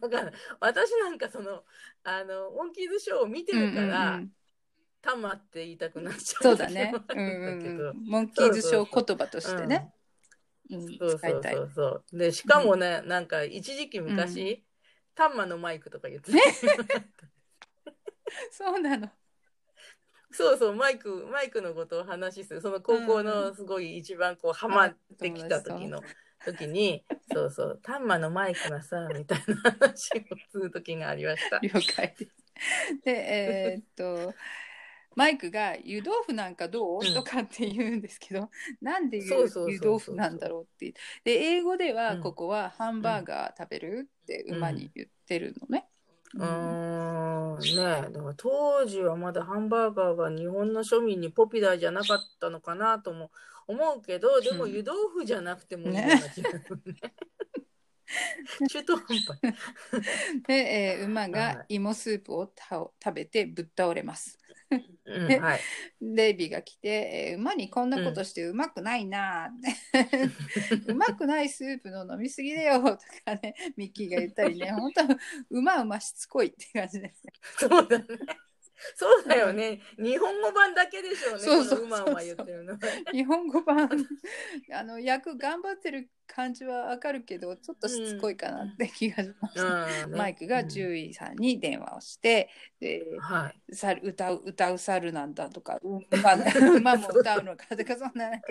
[0.00, 1.64] だから、私なんかその、
[2.04, 4.30] あの、モンキーズショーを見てるから、うんうんうん
[5.04, 6.90] タマって言いたくなっちゃそうだね。
[7.14, 7.92] うん。
[8.08, 9.92] モンキーズショー言葉としてね。
[10.70, 11.42] うんそうそう。
[11.44, 12.18] そうそう。
[12.18, 14.64] で、しかもね、なんか一時期昔、
[15.14, 16.38] タンマのマイクとか言ってた。
[18.50, 19.10] そうなの。
[20.34, 22.60] そうそう、マイク、マイクのことを話する。
[22.60, 26.02] その高校のすごい一番こう、ハマってきた時の、
[26.44, 31.60] 時に、そうそう、タンマのマイクがさ、みたいな話をする時がありました。
[31.60, 32.32] 了解です。
[33.04, 34.34] で、えーっと、
[35.14, 39.30] マイクが湯豆腐なんかどう、うんとかって言うんですけど、なんで湯
[39.80, 40.94] 豆腐なんだろうって。
[41.22, 45.88] で、英語ではうんここはハンバーガー食べるって馬に言ってるのね。
[46.34, 47.76] うーん。
[47.76, 48.12] ねえ。
[48.12, 53.30] だから当時はまだハンバーガーが日本の庶民にポピュラーじゃなかったのかなとも
[53.66, 54.72] 思うけどでもうん。
[54.72, 57.14] 湯豆腐じゃなくてもいいような気がするね。
[58.68, 59.40] 中途半端。
[60.46, 64.38] で、えー馬はが芋スープをたお食べてぶっ倒れます。
[65.06, 65.60] うん、ではい。
[66.00, 69.60] デイビーが来て、えー馬にこんなことしてうまくないなっ
[69.92, 70.30] て、
[70.86, 75.02] うま くないスープの飲みすぎだよとかね、ミッキーが言ったりね、本当
[75.50, 77.32] 馬馬しつこいって感じですね。
[77.58, 78.06] そうだね。
[78.96, 79.80] そうだよね。
[79.98, 81.38] 日本語版だけでしょうね。
[81.38, 82.78] そうそうこのうまうま言ってるのは。
[83.12, 83.88] 日本語版、
[84.72, 90.04] あの役頑張ってる感じはわかるけど、ちょっとしつこいかなって気がしました。
[90.04, 93.74] うんねマイクが獣医さんに電話をして、ではい。
[93.74, 96.34] 猿歌う歌う猿なんだとか、う馬
[96.76, 98.46] 馬も歌うのかとか、そんななんか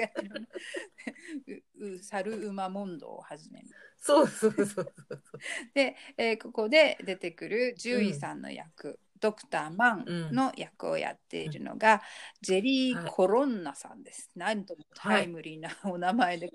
[1.79, 3.67] うう猿馬問答を始める。
[3.97, 5.21] そうそうそうそうそう。
[5.73, 12.01] で、えーここで出てくる獣医さんの役、ドクター・マンの役をやっているのが、
[12.41, 14.29] ジェリー・コロンナさんです。
[14.35, 16.51] なんともタイムリーなお名前で、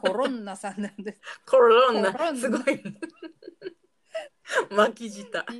[0.00, 1.20] コロンナさんなんです。
[1.46, 2.82] コロンナコロンナすごい。
[4.70, 5.44] 巻き舌。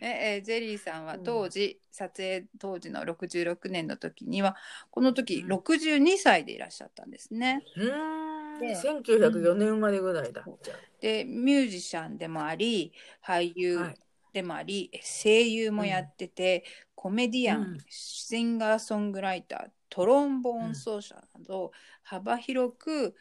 [0.00, 4.56] ねえージェリーさんは当時、撮影当時の66年の時には
[4.90, 7.62] この時うん62歳でいらっしゃったんですね。
[7.76, 8.60] うーん。
[8.60, 10.44] で1904年生まれぐらいだ。
[11.00, 12.92] でミュージシャンでもあり
[13.24, 14.07] 俳あ優はい。
[14.32, 16.64] でもあり、声優もやってて、
[16.94, 17.78] コメディアン、うん。
[17.88, 23.14] シンガーソングライタートロンボーン奏者など、幅広く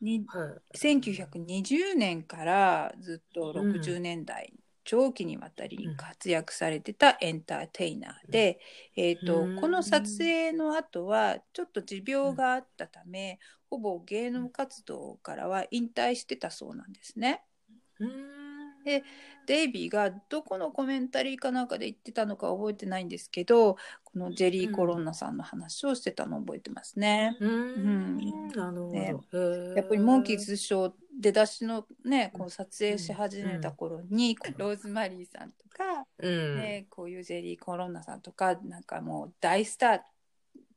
[0.00, 0.78] にはい。
[0.78, 3.80] 1920年からずっとうん。
[3.80, 4.52] 60年代、
[4.84, 8.60] 長期にわたり活躍されてたエンターテイナーで、
[8.96, 9.54] えーとうん。
[9.56, 13.38] この撮影の後はちょっと持病があったため、
[13.70, 17.44] ほぼ芸能活動からは引退してたそうなんですね。
[18.00, 18.43] うーん
[18.84, 19.02] で
[19.46, 27.36] デイビーがどこのコメンタリーかなんかで言ってたのか覚えてないんですけどこのジェリー・コロンナさんの話をしてたのを覚えてますね。
[27.40, 28.92] うーんなるほ
[29.32, 29.74] ど。
[29.76, 36.56] やっぱりモンキーズショー出だしのねこう撮影し始めた頃に、ローズマリーさんとか、うん。
[36.56, 40.00] ね、こういうジェリー・コロンナさんとかなんかもう大スター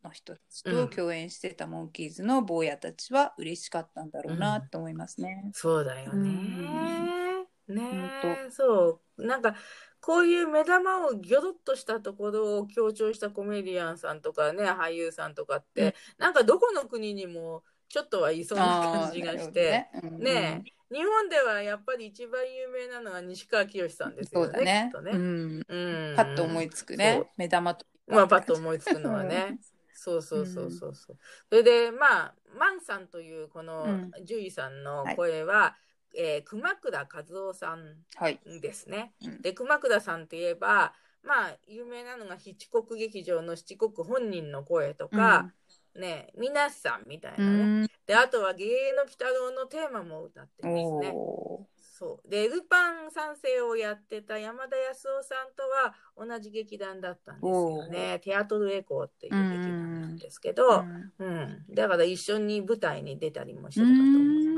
[0.04, 5.52] の人たちと共演してたモンキーズの坊やたちは嬉しかったんだろうなと思いますね。
[5.54, 7.27] そうだよね。
[7.68, 9.26] ねほえそう。
[9.26, 9.56] なんか、
[10.00, 15.94] こういう目玉をギョロッとしたところを強調したコメディアンさんとかね、俳優さんとかって、うん。
[16.18, 20.34] なんかどこの国にもちょっとはいそうな感じがして、あーなるほどね。
[20.34, 24.90] ねえ、日本ではやっぱり一番有名なのが西川きよしさんですよね、そうだね。
[24.94, 25.12] きっとね。
[25.12, 26.16] うん、うん。
[26.16, 29.60] パッと思いつくね目玉とまあ、パッと思いつくのはね。
[29.94, 31.18] そうそうそうそうそう。
[31.50, 34.12] それで、まあ、マンさんというこのうん。
[34.26, 35.76] 獣医さんの声は、
[36.18, 39.14] えー熊倉和夫さんはい、ですね。
[39.24, 45.52] うんで、熊倉さんといえば、まあ、有名なのが七国劇場の七国本人の声とか、
[45.96, 47.64] ね、皆さんみたいなうね。
[47.84, 51.12] んで、あとは、芸の鬼太郎のテーマも歌ってますね。
[51.14, 52.30] おそう。
[52.30, 58.20] で、ルパン三世をやってた山田康夫さんとは同じ劇団だったんですよね。
[58.24, 60.86] テアトルエコーっていう劇団なんですけーど、
[61.20, 61.66] うんうん。
[61.76, 64.57] だから一緒に舞台に出たりもしてたかと思います。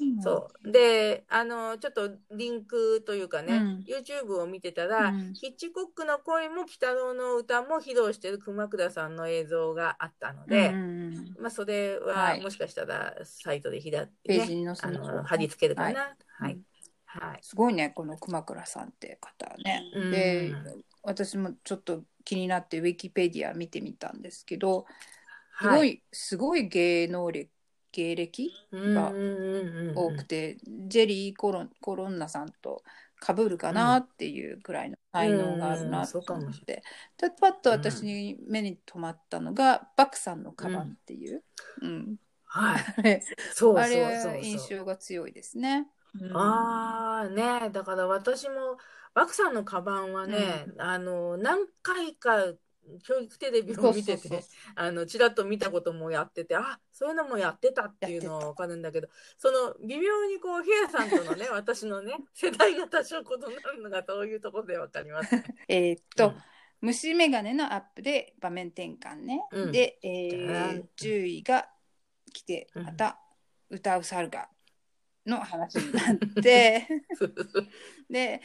[0.00, 0.70] うんそう。
[0.72, 16.00] で、あの、ちょっとリンクというかね、うん YouTube を見てたら、うんヒッチコックの声も鬼太郎の歌も披露してる熊倉さんの映像があったので、うんまあ、それははいもしかしたらサイトで開いて、の貼り付けるかな。
[16.00, 16.62] ははいい。
[17.06, 17.38] はい。
[17.42, 19.82] すごいねこの熊倉さんって方はね。
[19.94, 20.52] うんで
[21.06, 24.86] 私もちょっと気になってウィキペディア見てみたんですけど
[25.60, 27.50] すごい、すごい芸能歴
[27.94, 29.12] 芸歴が
[29.94, 30.56] 多くて、
[30.88, 32.82] ジェリーコロン・コロンナさんと
[33.24, 36.82] 被るかなっていうくらいの才能があるなと思って、
[37.16, 41.42] でパッと私に目に留まったのが、バクさんのカバンっていう、
[41.82, 42.84] うんはい。
[42.98, 44.32] あれそうあそうそう。
[44.34, 44.76] れ印。
[44.76, 45.86] 象が強いですね。
[46.20, 46.36] うん。
[46.36, 48.76] ああねだから私も
[49.14, 52.54] バクさんのカバンはね、あの何回か
[53.02, 54.44] 教育テレビを見てて
[54.74, 65.44] あのちらっと見たこともやっててあそういうのもやってたっていうのは分かるんだけどその微妙にこうヘアさんとのね 私のね世代が多少異なるのがそういうところで分かります、ね。
[65.68, 66.42] えーっと、うん。
[66.80, 69.42] 虫眼鏡のアップで場面転換ね。
[69.50, 69.72] うん。
[69.72, 70.50] で、えうん。
[70.50, 71.68] ー、10位が
[72.32, 72.84] 来て、うん。
[72.84, 73.18] また
[73.70, 74.48] 歌う猿が
[75.26, 76.86] の話になって、
[78.10, 78.40] で、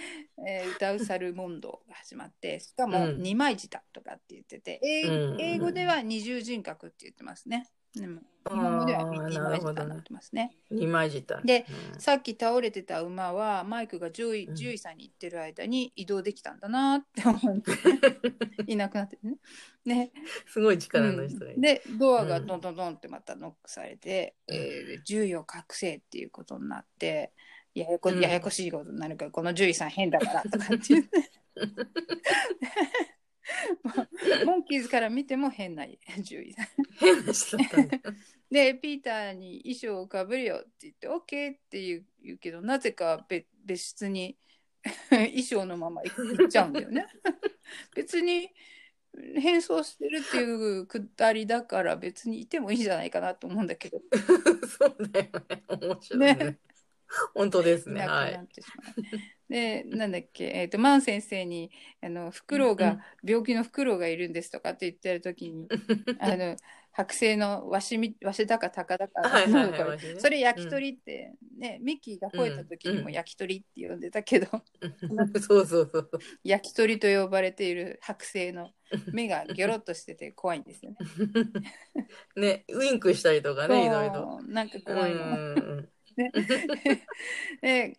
[0.47, 7.67] えー歌う猿モンドが始まって、しかもうん二枚舌とかって言ってて、英うん英語では二重人格って言ってますね。
[7.95, 10.51] でも日本語では二枚舌になってますね。
[10.71, 11.99] 二枚舌でうん。
[11.99, 14.55] さっき倒れてた馬はマイクが獣医うん。
[14.55, 17.71] 獣医さんに行ってる間に移動できたんだなって思って。
[18.71, 19.37] いなくなってるね。
[19.85, 20.11] ね。
[20.47, 21.61] すごい力の人がいる。
[21.61, 22.47] でドアがうん。
[22.47, 27.33] ドンドンドンってまたノックされて、えー獣医を隠せっていうことになって
[27.73, 28.19] ややこうん。
[28.21, 31.31] ややこしいことになるから、この獣医さん変だからとかって言って
[34.45, 36.67] モンキーズから見ても変な獣医さん。
[36.99, 38.01] 変な人だったんだよ。
[38.51, 44.37] でピーターに衣装をかぶるよって言って OK って言う言うけどなぜか別別室に
[45.09, 47.07] 衣装のまま行っちゃうんだよね。
[47.95, 48.49] 別に
[49.35, 54.01] 変装してるっていうくだりだから別にいてもいいんじゃないかなと思うんだけど
[54.67, 55.63] そうだよね。
[55.67, 56.35] 面白いね。
[56.35, 56.59] ね
[57.33, 58.07] 本当ですいね。
[58.07, 58.47] はいなくなっ。
[58.47, 59.38] てしまう。
[59.49, 61.71] でなんだっけ、えー、とマン先生に
[62.03, 65.67] あのフクロウが、病気のフクロウがいるんですとかって言ってる時に
[66.19, 66.55] あの
[66.95, 74.47] 剥製のわしみわしだか鷹だかはいはいはいそれ焼き鳥って、ねミッキーが吠えた時にもうん焼き鳥って呼んでたけど、
[75.41, 76.09] そうそうそう。
[76.43, 78.71] 焼き鳥と呼ばれている剥製の
[79.13, 80.97] 目がギョロッとしてて怖いんですよね。
[82.35, 84.41] ね、ウインクしたりとかね、いろいろ。
[84.43, 85.25] なんかう怖いの。
[85.25, 85.89] ん
[87.61, 87.97] で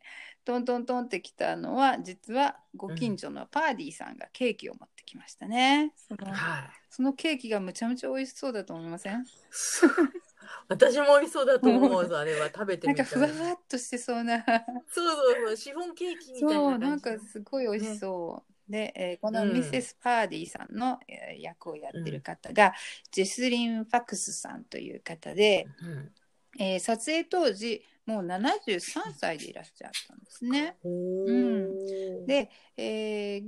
[0.51, 5.93] トントントンってきたのは実はご近所のパーディーさんがケーキを持ってきましたね。
[5.97, 6.71] そのはい。
[6.91, 9.25] そのケーキがむちゃむちゃ美味しそうだと思いません？
[10.69, 13.07] 私も美味しそうだと思うぞ、あれは食べてなんみたい。
[13.07, 14.45] かふわふわっとしてそうな。
[14.45, 16.79] そうそうそう、シフォンケーキみたいなそう。
[16.79, 18.73] なんかすごい美味しそう。
[18.73, 22.73] で、えーこのうんミセス・パーディさんの、えー役をやってる方が、
[23.11, 26.13] ジェスリン・ファクスさんという方で、うん
[26.59, 30.77] えー撮影当時もう73歳でいらっしゃったんですね。
[30.83, 33.43] ほうんで、えー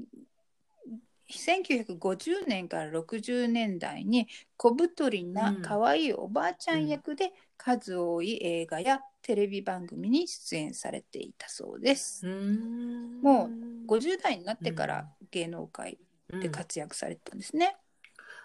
[1.33, 4.29] 1950年から60年代に
[4.59, 12.27] 小太りな可愛いおばあちゃん役で数多い映画やテレビ番組に出演されていたそうです。
[12.27, 13.49] うんも
[13.87, 15.99] 50代になってから芸能界
[16.31, 17.77] でうん活躍されてたんですね。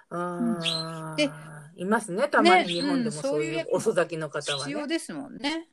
[0.10, 4.64] あであ、いますね、たまねに日本でもうんそういう遅咲きの方はね。
[4.64, 5.68] 必要ですもんね。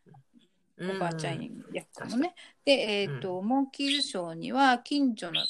[0.77, 2.35] うんおばあちゃん役もね。
[2.65, 5.41] で、えっ、と、モンキーズショーには近所の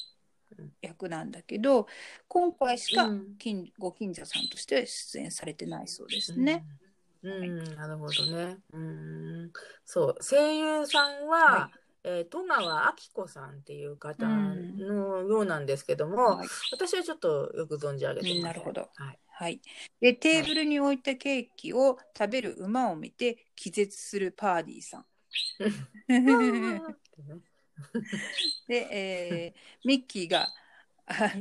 [0.82, 1.86] 役なんだけど、
[2.28, 6.64] 今回しかうん近ご近所さんとして出演されてないそうですね。
[7.22, 7.44] うん。
[7.44, 8.58] うん、なるほどね。
[8.72, 9.52] うん。
[9.86, 11.70] そう、声優さんは、は
[12.06, 19.18] えー戸川明子さんっていう方うんのようなんですけども、はい私はちょっとよく存じ上げてませんなるほどはい。
[19.36, 19.60] はい。
[20.00, 25.06] で、テーブルに置いたケーキを食べる馬を見て気絶するパーディーさん。
[28.68, 30.48] で、えーミッキーが、
[31.06, 31.32] あ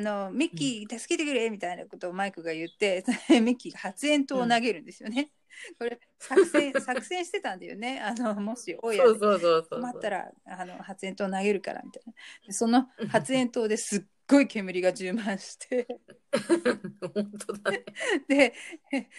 [0.00, 3.04] のミッキー助けてくれみたいなことをマイクが言って、
[3.40, 5.30] ミッキーが発煙筒を投げるんですよね。
[5.78, 8.00] これ作戦作戦してたんだよね。
[8.00, 9.80] あのもし親そうでそうそうそう。
[9.80, 12.12] 困ったらあの発煙筒を投げるからみたいな。
[12.46, 15.86] でその発煙筒ですっごい煙が充満して、
[17.00, 17.84] 本当だね。
[18.28, 18.54] で、
[18.92, 19.10] ね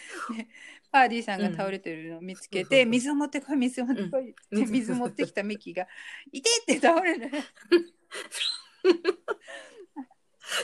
[0.92, 2.90] パーディーさんが倒れてるのを見つけて、うん。
[2.90, 4.70] 水を持ってこい、水を持ってこいって、うん。
[4.70, 5.86] 水持ってきたミッキーが、
[6.32, 7.30] いてって倒れる。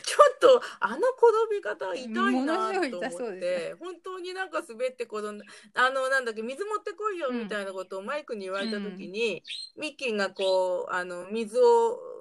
[0.03, 2.09] ちょっとあの転び方痛い
[2.45, 5.45] なと思ってで本当になんか滑って転んだ
[5.75, 9.45] あのなんだっけ水持ってこいようんみたいなことをマイクに言われた時に、
[9.77, 12.16] ミッキーがこうあの水をうん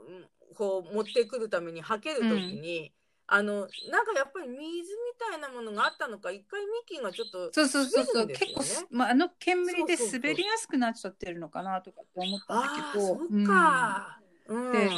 [0.56, 2.92] こう持ってくるためにはける時に、
[3.28, 14.72] あのなんかやっぱり水みたいなものがあったのか一回ミッキーがちょっとそうそうそうそう、結構す、まあ、あの煙で滑りやすくなっちゃってるのかなとかって思ったんだけど、そっか、うん。
[14.72, 14.90] で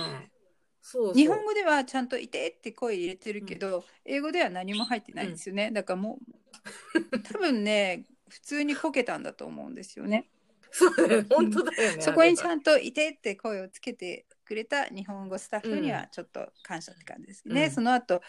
[0.81, 1.15] そうそう。
[1.15, 6.19] 日本語ではちゃんと「いて」って声入れてるけど、英語では何も入ってないんですよね、だからも
[7.13, 10.29] う多分ね普通にこけたんだと思うんですよね。
[10.71, 11.27] そうだよね。
[11.29, 17.65] 本当だよね、そこにちんゃんと「いて」って声をつけてくれた日本語スタッフにはちょっと感謝って感じですね。
[17.65, 17.71] うん。
[17.71, 18.21] その後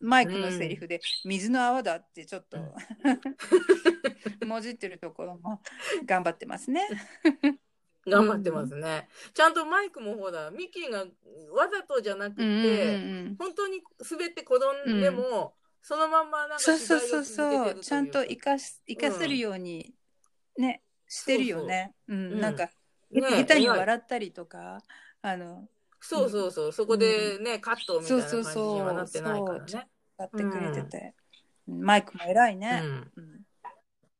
[0.00, 2.58] マイクのセリフで「水の泡だ」ってちょっと、
[4.46, 5.62] もじってるところも
[6.04, 6.88] 頑張ってますね。
[8.06, 9.08] 頑張ってますね。
[9.34, 11.04] ちゃんとマイクもほら、ミッキーが
[11.52, 17.80] わざとじゃなくて、うんうんうん本当に滑って転んでも、そのまんまなんかそうそうそうそう。
[17.80, 19.94] ちゃんと生かし生かせるように
[20.56, 21.94] ね、してるよね。
[22.08, 22.32] うん。
[22.32, 22.40] うん。
[22.40, 22.70] なんか、
[23.10, 24.82] ね下手に笑ったりとか
[25.22, 25.68] あの
[26.00, 29.88] そうそうそう、そこでね、カットみたいな感じにはなってないからそうね。
[30.18, 31.14] やってくれてて、
[31.68, 32.80] うんマイクも偉いね。
[32.82, 33.12] うん。
[33.16, 33.40] うん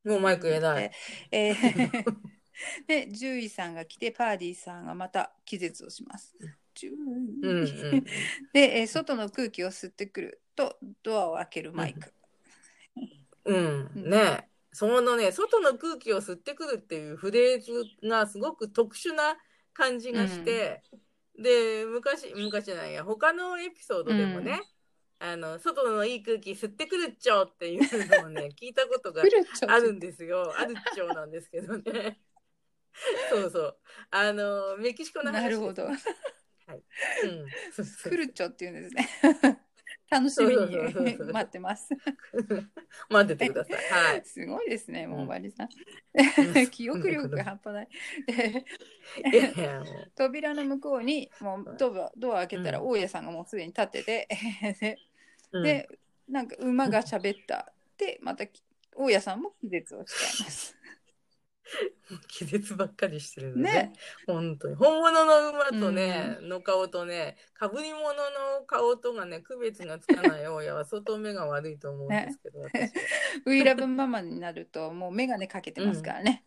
[0.02, 0.90] もうマイク偉い。
[0.90, 0.92] で
[1.32, 2.04] えー
[2.86, 6.36] で獣医さんが来てパーディーさんがまた気絶をします。
[6.42, 8.04] うんうん。
[8.52, 12.12] で、えー外の空気を吸ってくるとドアを開けるマイク。
[13.44, 17.72] うん、ねそのね、外の空気を吸ってくるっていうフレーズ
[18.06, 19.36] がすごく特殊な
[19.80, 20.82] 感じがして、
[21.38, 24.60] で、昔、昔じゃないや、他のエピソードでもね、
[25.18, 29.22] あの、外のいい空気吸ってくるっちょっていうのをね、 聞いたことが
[29.68, 30.52] あるんですよ。
[30.54, 32.20] あるっちょなんですけどね。
[33.30, 33.78] そうそう。
[34.10, 35.86] あの、メキシコの話なるほど。
[35.86, 35.94] うん。
[37.72, 39.08] そうそう来るちょっていうんですね。
[40.10, 40.76] 楽しみに
[41.32, 41.88] 待ってます。
[43.08, 44.12] 待っててください。
[44.12, 44.22] はい。
[44.26, 45.68] すごいですね、もうバリさん。
[45.68, 47.88] うん 記憶力が半端ない。
[50.16, 54.28] 扉の向こうにもうドアドア開けたらうん大家さんがもうすでに立ってて、
[55.52, 55.88] で
[56.28, 57.72] なんか馬が喋った。
[57.96, 58.62] でまたき
[58.96, 60.76] 大家さんも気絶をしちゃいます。
[62.28, 63.72] 気絶ばっかりしてるのね。
[63.72, 63.92] ね
[64.26, 64.74] 本当に。
[64.74, 72.88] 本物の馬とね、の顔とね、かぶり物の顔とがね、区別がつかない親は相当目が悪いと思うんですけど、私は
[73.46, 76.44] ウイラブママになるともう眼鏡かけてますからね。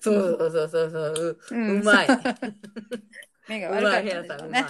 [0.00, 2.08] そうそうそうそうそう、ううんうまい。
[3.48, 4.64] 目がう悪かったんね。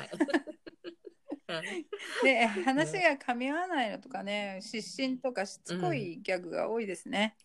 [2.23, 7.37] で話が噛み合わないのとかね失神とかしつこいギャグが多いですね。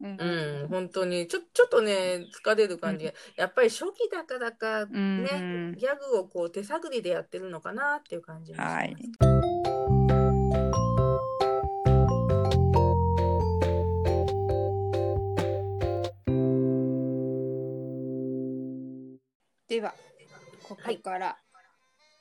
[0.00, 3.10] うんうん、本当に、ちょ、ちょっとね、疲れる感じ。
[3.36, 8.76] やっぱり初期だからか、うんね、うんギャグをこう手探りでやってるのかなっていう感じがします。
[8.76, 8.96] はい。
[19.68, 19.92] では
[20.62, 21.36] ここから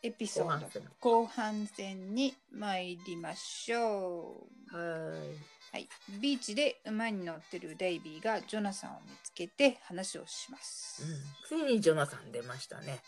[0.01, 4.75] エピソード後半戦後半戦に参りましょう。
[4.75, 5.54] はい。
[5.71, 5.89] はい、
[6.21, 11.03] ビーチで馬に乗ってるデイビーがジョナサンを見つけて話をします。
[11.51, 13.01] うん、ついにジョナサン出ましたね。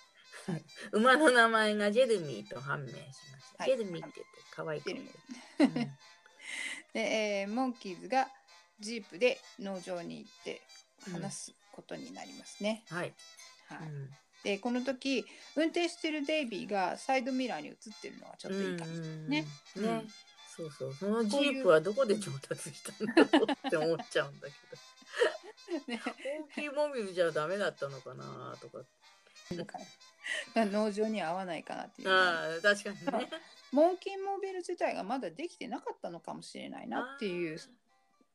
[0.45, 3.13] はい馬の名前がジェルミーと判明しまし
[3.57, 3.63] た。
[3.63, 5.91] はいジェルミーって言って可愛い子ジェルミで
[6.93, 8.29] で、えーモンキーズが
[8.79, 10.61] ジープで農場に行って
[11.11, 12.83] 話すことになりますね。
[12.91, 13.13] うんはい。
[13.67, 14.09] はいうん
[14.43, 19.45] でこの時運転してるデイビーがサイドミラーに映ってるのはちょっといい感じですね。
[19.77, 20.07] うんね、うん
[20.57, 20.93] そうそう。
[20.93, 24.81] そのジープはどこで上達したんだろうって思っちゃうんだけど。
[25.87, 26.01] ね
[26.55, 28.79] 大きいモビルじゃダメだったのかなとか。
[30.55, 32.09] まあ農場には合わないかなっていう。
[32.09, 33.29] ああ、確かにね。
[33.71, 37.59] モンキーモビル自体がまだできてなかったのかもしれないなっていう、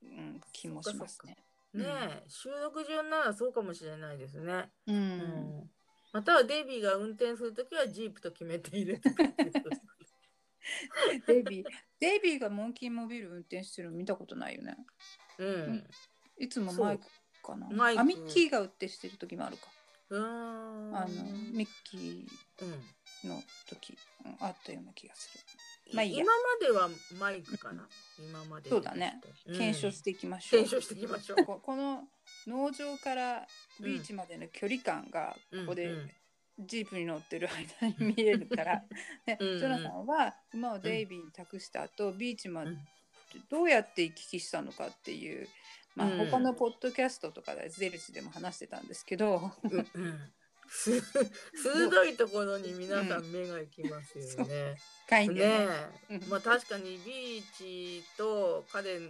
[0.03, 1.37] うん、気もしますね。
[1.75, 4.71] ねえ、収録順ならそうかもしれないですね。
[4.87, 5.19] う、うん
[5.61, 5.71] ん。
[6.13, 9.11] またはデイビーが運転するときはジープと決めているて。
[11.27, 11.67] デイビー
[12.03, 14.77] デイビーがモンキーモビル運転してるの見たことないよね。
[15.39, 15.87] うん。
[16.37, 17.05] いつもマイク
[17.45, 17.69] かな。
[17.71, 19.69] マイクあミッキーが運転してる時もあるか。
[20.11, 20.97] うーん。
[20.97, 21.09] あの
[21.53, 22.27] ミッキ
[22.61, 22.69] うん。
[22.69, 25.95] ーの時、うんあったような気がする。
[25.95, 26.89] まあいいや今までは
[27.21, 27.87] マイクかな。
[28.19, 28.69] 今まで。
[28.69, 29.21] そうだね。
[29.47, 30.63] うん検証していきましょう。
[30.65, 31.45] 検証していきましょう。
[31.45, 32.09] こ この
[32.49, 33.47] 農場から
[33.81, 36.11] ビーチまでの距離感がここでうんうん
[36.67, 37.49] ジープに乗ってる
[37.81, 38.83] 間に見えるから、
[39.27, 39.59] でうんうん。
[39.59, 42.79] ジョナサンは馬をデイビーに託した後、ビーチまでうん
[43.51, 45.49] どうやって行き来したのかっていう、
[45.97, 46.31] まあ、うん。
[46.31, 50.33] 他のポッドキャストとかでゼルチでも話してたんですけど、うんうん。
[50.69, 51.03] す
[51.55, 54.77] 鋭いところに皆さん目が行きますよね。
[55.29, 55.67] ね。
[56.29, 59.09] まあ確かにビーチと彼の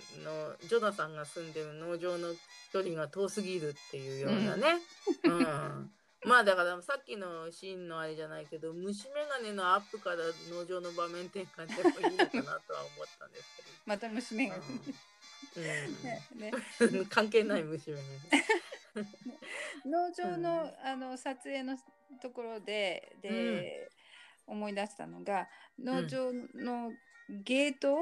[0.69, 2.35] ジョナサンが住んでる農場の
[2.73, 4.81] 距離が遠すぎるっていうようなね。
[5.25, 5.91] うん
[6.25, 10.17] まあだからさっきのシーンのあれじゃないけど虫眼鏡のアップから
[10.51, 13.69] 農場の場面転換でもいいのかなとは思ったんですけど。
[13.85, 14.57] また娘が、
[15.57, 15.63] うん。
[15.63, 16.53] ねね。
[16.81, 17.99] う ん関係ない虫眼
[19.85, 21.77] 農場の, うあの撮影の
[22.21, 23.91] ところでで、
[24.47, 25.49] 思い出したのが
[25.79, 26.93] 農場の
[27.29, 27.99] ゲートを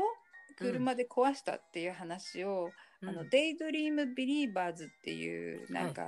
[0.56, 2.70] 車で壊したっていう話を、
[3.02, 3.30] あの鏡。
[3.30, 6.04] デイドリームビリーバーズっていうなんか、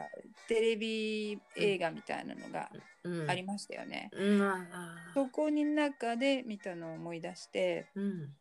[0.48, 2.70] テレビ映画みたいなのが
[3.04, 3.30] うん。
[3.30, 4.10] ありましたよね。
[4.12, 4.42] うん。
[4.42, 8.36] あそこに中で見たのを思い出して、ーうん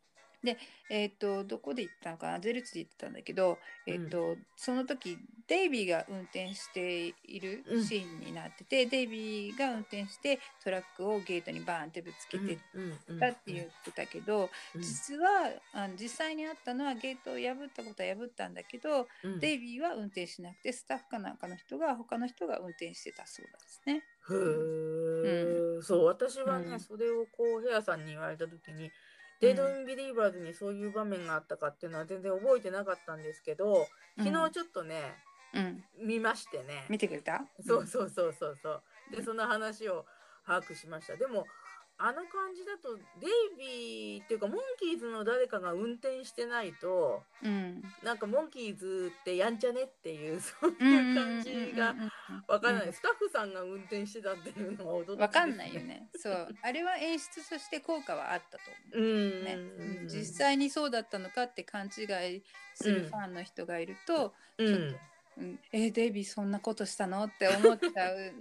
[0.88, 5.16] えっ、とどこで行ったのかなゼルツで行ってたんだけど、えっ、とその時
[5.46, 12.58] デイビーが運転しているシーンになってて、デイビーが運転してトラックをゲートにバーンってぶつけてっ
[13.18, 14.82] たって言ってたけど、うん。
[14.82, 19.40] 実はあの実際にあったのはゲートを破ったことは破ったんだけど、うん。
[19.40, 24.04] デイビーは運転しなくてスタッフかなんかの人が他の人が運転してたそうですね。
[24.30, 24.34] へ
[25.78, 26.80] え、そう私はね、うん。
[26.80, 28.92] それをこうヘアさんに言われた時に
[29.42, 33.86] 「デイドリーム・ビリーバーズ」にそういう場面があったかっていうのは全然覚えてなかったんですけど
[34.16, 35.16] 昨日ちょっとね、
[35.52, 36.86] うん、見ましてね。
[36.88, 37.44] 見てくれた？
[37.60, 38.82] そうそうそうそうそう。
[39.10, 40.06] でその話を
[40.46, 41.16] 把握しました。
[41.16, 41.46] でも
[42.04, 47.80] あの感じだとデイビーっていうかモンキーズの誰かが運転してないとうん。
[48.02, 51.94] なんかモンキーズってやんちゃねっていうそういう感じが
[52.48, 55.80] わかんない、うんスタッフさんが運転してたっていうのは驚きわかんないよ。
[55.80, 56.08] ね。
[56.16, 56.48] そう。
[56.62, 59.44] あれは演出として効果はあったとう思う。
[59.44, 59.54] ね、
[60.04, 62.02] ん、実際にそうだったのかって勘違
[62.36, 62.42] い
[62.74, 64.96] するファンの人がいると、うん、
[65.38, 65.60] うん。
[65.70, 67.22] えーデイビーそんなことしたの？
[67.24, 68.32] って思っちゃう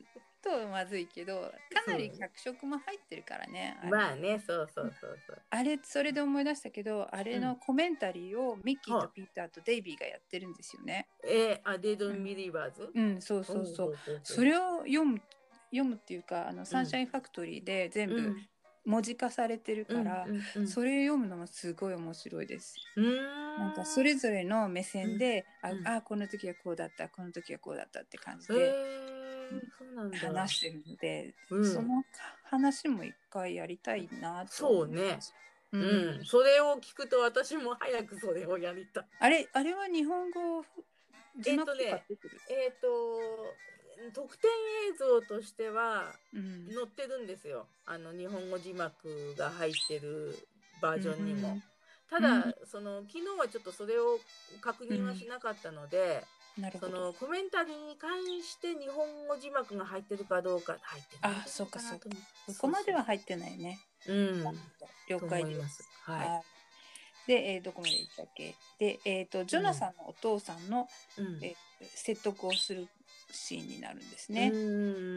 [0.41, 1.51] とまずいけど
[1.85, 3.77] かなり脚色も入ってるからね。
[3.81, 5.41] あれまあね、そうそうそうそう。
[5.49, 11.07] あれそれで思い出したけどあれのコメンタリーをミッキーとピーターとデイビーがやってるんですよね。
[11.23, 13.91] えー、あ、デイドンビリーバーズ、うん、そうそうそう。
[13.91, 15.21] うそれを読む
[15.71, 18.47] 読むっていうかあのサンシャインファクトリーで全部うん
[18.83, 22.75] 文字化されてるから、うんうんうんそれ読むのもすごい面白いです。
[22.95, 29.20] うーんなんかそれぞれの目線で、うんああこの時はこうだったこの時はこうだったって感じえで。
[30.13, 31.65] 話してるので、うん。
[31.65, 32.03] その
[32.43, 35.19] 話も一回やりたいなとそうね。
[35.71, 36.21] ううん。
[36.21, 39.05] ん、それを聞くと私も早くそれをやりたい。
[39.19, 40.65] あれあれは日本語
[41.39, 43.57] 字幕とか出てる、えっ、と
[44.13, 44.49] 特典
[44.93, 46.51] 映像としてはうん。
[46.73, 47.67] 載ってるんですよ。
[47.85, 50.47] あの日本語字幕が入ってる
[50.79, 51.61] バージョンにも。
[52.09, 52.53] ただ、うん。
[52.65, 54.19] その昨日はちょっとそれを
[54.61, 56.23] 確認はしなかったので、
[56.55, 56.99] そなるほど。
[57.07, 58.11] のコメンタリーに関
[58.43, 61.31] して日本語字幕が入ってるかどうか入ってない。
[61.43, 62.09] あそうかそうか。
[62.47, 63.79] そこまでは入ってないね。
[64.07, 64.43] うん。
[65.07, 65.75] 了と解です。
[65.77, 65.89] す。
[66.03, 66.43] ははい。
[67.27, 68.55] で、えーどこまで行ったっけ？
[68.79, 70.87] で、えー、とジョナサンのお父さんの、
[71.17, 71.21] い。
[71.21, 71.43] うん。
[71.43, 71.55] え
[71.95, 72.87] 説得をする
[73.31, 74.51] シーンになるんですね。
[74.53, 74.57] う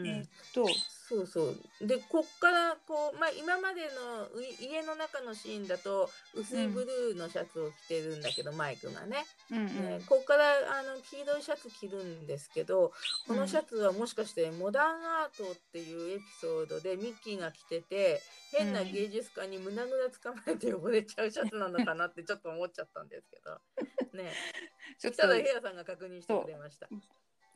[0.03, 0.67] んえっと。
[1.07, 1.87] そうそう。
[1.87, 9.25] でこっからこう、まあ、今までのう家の中のシーンだと薄いブルーのシャツを着てるんだけど、マイクがね。
[9.51, 9.65] うんうん。
[9.67, 10.43] ねこっから
[10.79, 12.91] あの黄色いシャツ着るんですけど
[13.27, 23.59] このシャツはもしかしてモダンアートっていうエピソードでミッキーが着てて変な芸術家に胸ぐらつかまれて汚れちゃうシャツなのかなってちょっと思っちゃったんですけど。
[24.17, 24.33] ね。
[24.99, 26.87] ちょっとただヘアさんが確認してくれました。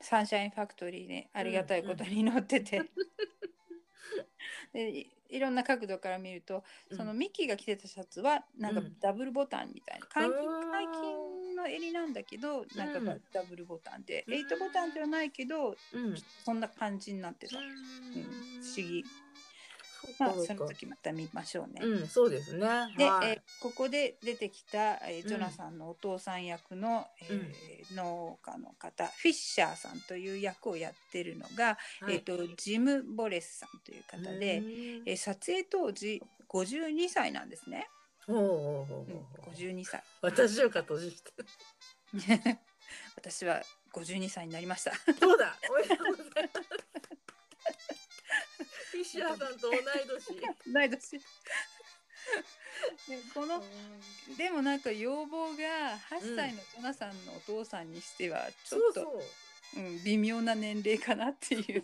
[0.01, 2.81] サンシャインファクトリーねありがたいことに載ってて、
[4.73, 8.99] でいいろんな角度から見るとそのミッキーが着てたシャツはなんかうん。
[8.99, 10.07] ダブルボタンみたいな。
[10.07, 14.33] 解禁の襟なんだけどなんかうんダブルボタンでうん。
[14.33, 16.15] エイトボタンではないけどうん。
[16.43, 19.05] そんな感じになってた、うん、不思議
[20.19, 21.81] まあその時また見ましょうね。
[21.83, 22.59] うん、そうですね。
[22.97, 37.87] で、はいえーここで出てきた、えーうんジョナサンのお父さん役の、えー農家の方フィッシャーさんという役をやってるのが、はいえー、とジム・ボレスさんという方で、うんえー撮影当時52歳なんですね、
[38.25, 41.31] ほうほうほうほうんうほう52歳私よりか年下。
[43.15, 43.61] 私 は
[43.93, 45.57] 52歳になりましたそうだ。
[45.69, 46.88] おめでとうございます。
[48.91, 50.73] フィッシャーさんと同い年。
[50.73, 51.23] 同い年で
[53.33, 53.63] この
[54.37, 59.21] でもなんか要望が8歳のジョナサンのお父さんにしてはちょっと。
[59.77, 61.83] うん、微妙な年齢かなっていう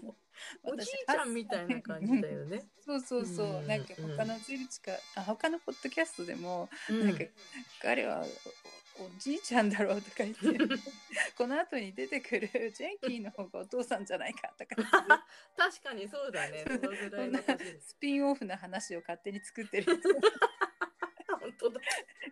[0.63, 2.63] おじいちゃんみたいな感じだよね。
[2.85, 7.23] そうそうそう、うんなんか他のジルチか、あ他のポッドキャストでも、うんなんか
[7.81, 8.25] 彼は
[8.99, 10.43] おおじいちゃんだろうとか言って
[11.37, 14.75] この後に出てくるジェンキーの方がお父さんじゃないかとか
[15.57, 16.63] 確かにそうだね。
[17.81, 20.01] スピンオフの話を勝手に作ってる
[21.39, 21.81] 本当だ。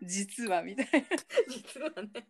[0.01, 1.07] 実はみたいな
[1.49, 2.27] 実はね。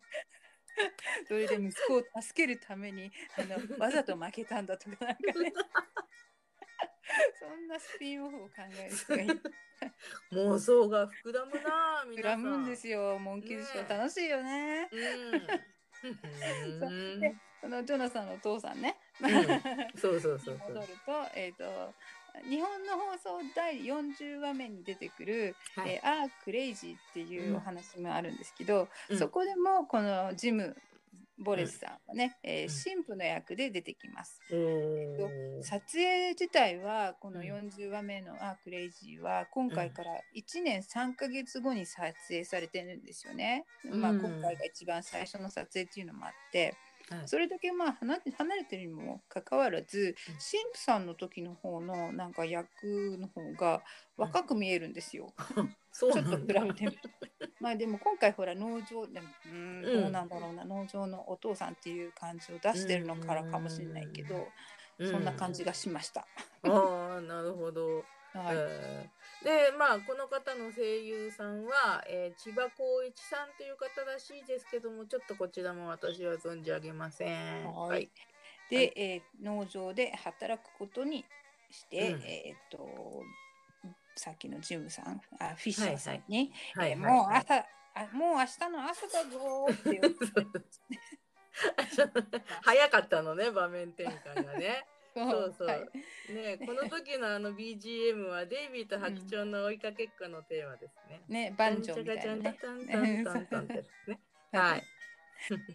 [1.28, 5.52] それで息子を助けるためにあのわざと負けたんだとかなんかね。
[7.38, 9.40] そんなスピンオフを考える人がいる
[10.32, 12.40] 妄想が膨らむなあ、皆さん。
[12.40, 13.18] 膨らむんですよ。
[13.18, 14.88] モンキーズショーね楽しいよね。
[14.90, 15.64] うん。
[17.14, 19.98] そでこのジョナサンのお父さんね、うん。
[19.98, 20.70] そうそうそうそう。
[20.70, 20.86] に戻る。
[21.06, 21.94] と,、えー、と
[22.42, 25.92] 日本の放送第40話目に出てくる「はい。
[25.94, 29.18] えーあークレイジー」っていうお話もあるんですけど、うん。
[29.18, 30.76] そこでもこのジム・
[31.38, 34.40] ボレスさんはね、えー神父の役で出てきます。
[34.50, 37.46] おー撮影自体はこのうん。
[37.46, 43.64] 40話目の「あークレイジー」は今回から1年3ヶ月後に撮影されてるんですよね。
[43.84, 46.76] まあ、うん今回が一番最初の撮影っていうのもあって。
[47.10, 47.28] はい。
[47.28, 48.18] それだけまあ離
[48.56, 50.38] れてるにもかかわらず神
[50.74, 53.82] 父さんの時の方のなんか役の方が
[54.16, 55.34] 若く見えるんですよ。
[55.92, 57.00] そうちょっと比べて。
[57.60, 59.92] まあでも今回ほら農場でもうーんうん。
[60.02, 64.52] どうなんだろうな、農場のお父さんっていう感じを出してるのからかもしれないけど、
[64.98, 66.26] そんな感じがしました。
[66.64, 68.06] ああなるほど。
[68.34, 68.56] はい。
[68.56, 77.64] えーでまあこの方の声優さんは、えー千葉光一さんという方らしいですけどもちょっとこちらも私は存じ上げません。
[77.66, 78.10] はい。
[78.70, 78.92] で、はい。
[78.96, 81.24] えー農場で働くことに
[81.70, 82.22] して、うん。
[82.22, 83.22] えーっと
[84.16, 86.52] さっきのジムさんあフィッシャーさんに、
[86.96, 87.56] もう朝、
[87.94, 90.18] あもう明日の朝だぞーって言って。
[92.62, 94.86] 早かったのね場面転換がね。
[95.14, 95.68] そうそう。
[95.68, 95.80] はい
[96.32, 101.22] ねこの時のあの BGM はデイビーと白鳥の追いかけっこのテーマですね。
[101.28, 102.56] ねバンジョーみたいなね。
[104.52, 104.82] はい。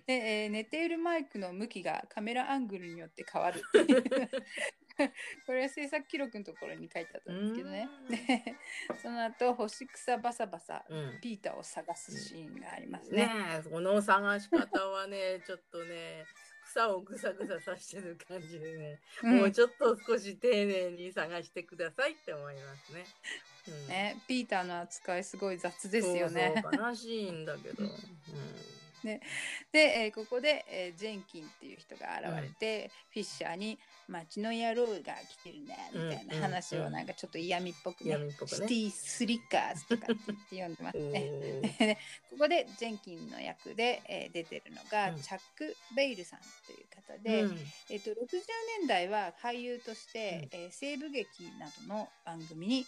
[0.08, 3.62] で、えー寝ているマイクの向きがカメラアングルによって変わる
[5.46, 8.56] これは制作記録のところに書いてあったんですけどねうんで
[9.02, 11.20] その後干し草バサバサうん。
[11.22, 13.32] ピーターを探すシーンがありますねね。
[13.66, 16.26] え、この探し方はね、ちょっとね、
[16.70, 23.06] 草をぐさぐささしてる感じでね、うんもうちょっと少し丁寧に探してくださいって思いますね。
[23.68, 26.54] うんね、ピーターの扱いすごい雑ですよね。
[26.64, 27.84] そうそう悲しいんだけど。
[27.84, 27.90] うん
[29.72, 36.88] で、えーここで、えージェンキンっていう人が現れて、フィッシャーに「町の野郎が来てるね」みたいな話うんうん。
[36.88, 38.56] をなんかちょっと嫌味っぽくね嫌味っぽくね。
[38.56, 41.98] シティスリッカーズ」とかって言って読んでますね。
[42.30, 45.22] ここでジェンキンの役で、えー出てるのが、うん。
[45.22, 47.72] チャック・ベイルさんという方で、うん。
[47.90, 48.16] えっと60
[48.80, 52.86] 年代は俳優として、うえー西部劇などの番組に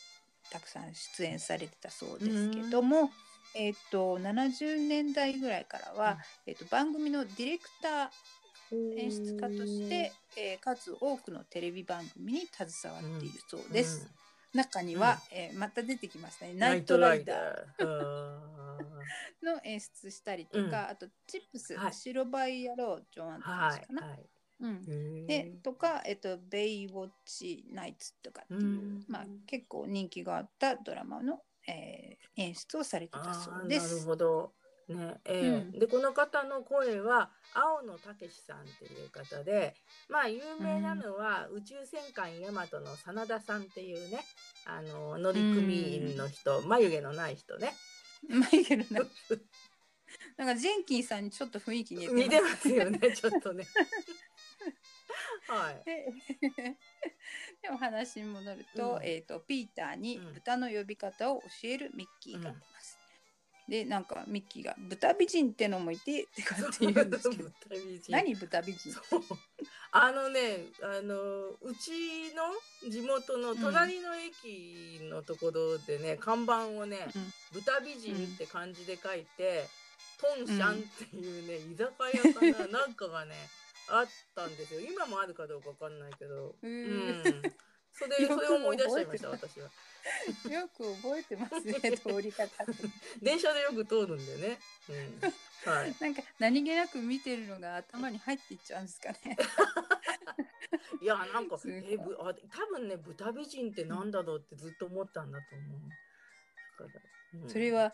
[0.50, 3.12] たくさん出演されてたそうですけども、
[3.54, 8.10] えっと70年代ぐらいからは、えっと番組のディレクター
[8.98, 14.10] 演出家として、えー数多くのテレビ番組に携わっているそうです。
[14.54, 19.46] 中には、えーまた出てきますね「ナイトライダー」ー。
[19.46, 21.94] の演出したりとか、あとチップス、はい。
[21.94, 24.30] 白バイ野郎ジョン・アントニはいーかな、はい。
[24.62, 25.28] うん。
[25.28, 28.66] でとか、えっと、ベイウォッチナイツとかっていう、う
[29.00, 29.06] ん。
[29.08, 31.42] まあ、結構人気があったドラマの、
[31.72, 34.06] えー演出をされてたそうです。
[34.06, 34.54] ほど。
[34.88, 38.00] ねえーうんでこの方の声は青野武
[38.46, 39.76] さんっていう方で
[40.10, 44.24] まあ有名なのは、宇宙戦艦ヤマトの真田さんっていうね
[44.66, 47.74] あの乗組員の人、眉毛のない人ね
[48.28, 49.02] マイケルな
[50.38, 53.66] なんかジェンキンさんにちょっと雰囲気似てますよねちょっとね。
[55.52, 55.84] はい。
[55.86, 56.14] で
[57.62, 59.04] でお話に戻ると,、うん。
[59.04, 60.34] えー、とピーターにうん。
[60.34, 62.98] 豚の呼び方を教えるミッキーがいます。
[63.68, 67.50] でなんかミッキーが「豚美人ってのもいて」ってかって言うんですけど。
[68.10, 68.92] 何豚美人？
[69.94, 79.68] あのねあのうちの地元の隣の駅のところでね、看板をねうん「豚美人」って漢字で書いて
[80.20, 83.36] 「トンシャン」っていうね、居酒屋かななんかがね
[83.88, 84.80] あったんですよ。
[84.80, 87.54] 今もあるかどうかわかんないけど、へうーん、
[87.92, 89.70] それそれを思い出しちゃいました覚私は。
[90.50, 92.66] よく覚えてますね通り方。
[93.22, 94.60] 電車でよく通るんでね、
[94.90, 95.96] うん、はい。
[96.00, 99.38] なんか何気なく見てるのが頭に入っていっちゃうんですかね。
[101.02, 105.80] いやなんかえぶあ多分ね豚美人ってなんだろうってずっと思ったんだと思う。
[107.44, 107.50] うん。
[107.50, 107.94] それは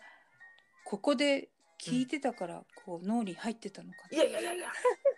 [0.85, 4.59] ここで聞いてたからこう脳に入ってたのかいやいやいやいや。
[4.59, 4.69] いや。
[4.69, 5.16] ー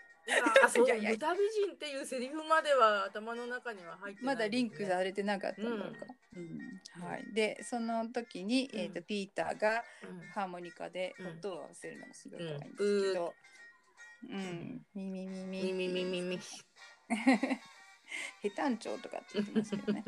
[0.69, 0.85] そう。
[0.87, 1.11] いやいや。
[1.11, 6.05] 豚美人っていうセリフまでは頭の中には入ってない、まだリンクされてなかったのか、
[6.35, 6.41] うん。
[6.97, 7.03] うん。
[7.03, 10.19] はい、でその時に、えー、とうんピーターがうん。
[10.29, 13.33] ハーモニカでうん音を合わせるのがすごい可愛いんですうんけど、
[14.29, 16.39] うん、ミミミミみみみみみ。
[18.41, 20.03] ヘタンチョウとかって言ってますけどね。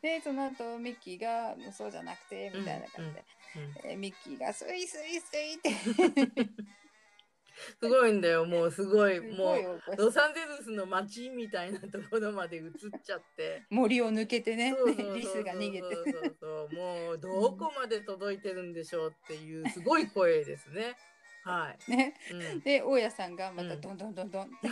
[0.00, 3.24] でその後ミッキーが「そうじゃなくて」みたいな感じで、
[3.84, 5.70] えーミッキーが「スイスイスイ」って
[7.80, 8.44] すごいんだよ。
[8.44, 9.16] もうすごい。
[9.16, 12.72] すもうロサンゼルスの街みたいなところまで移っ
[13.04, 13.64] ちゃって。
[13.70, 14.74] 森を抜けてね。
[15.14, 15.84] リスが逃げて。
[16.74, 20.96] もうどこまで届いてるんでしょうっていうすごい声ですね。
[21.44, 21.90] はい。
[21.90, 22.14] ね。
[22.30, 22.60] うん。
[22.60, 23.80] で大家さんがまたうん。
[23.80, 24.68] ドンドンドンドンって、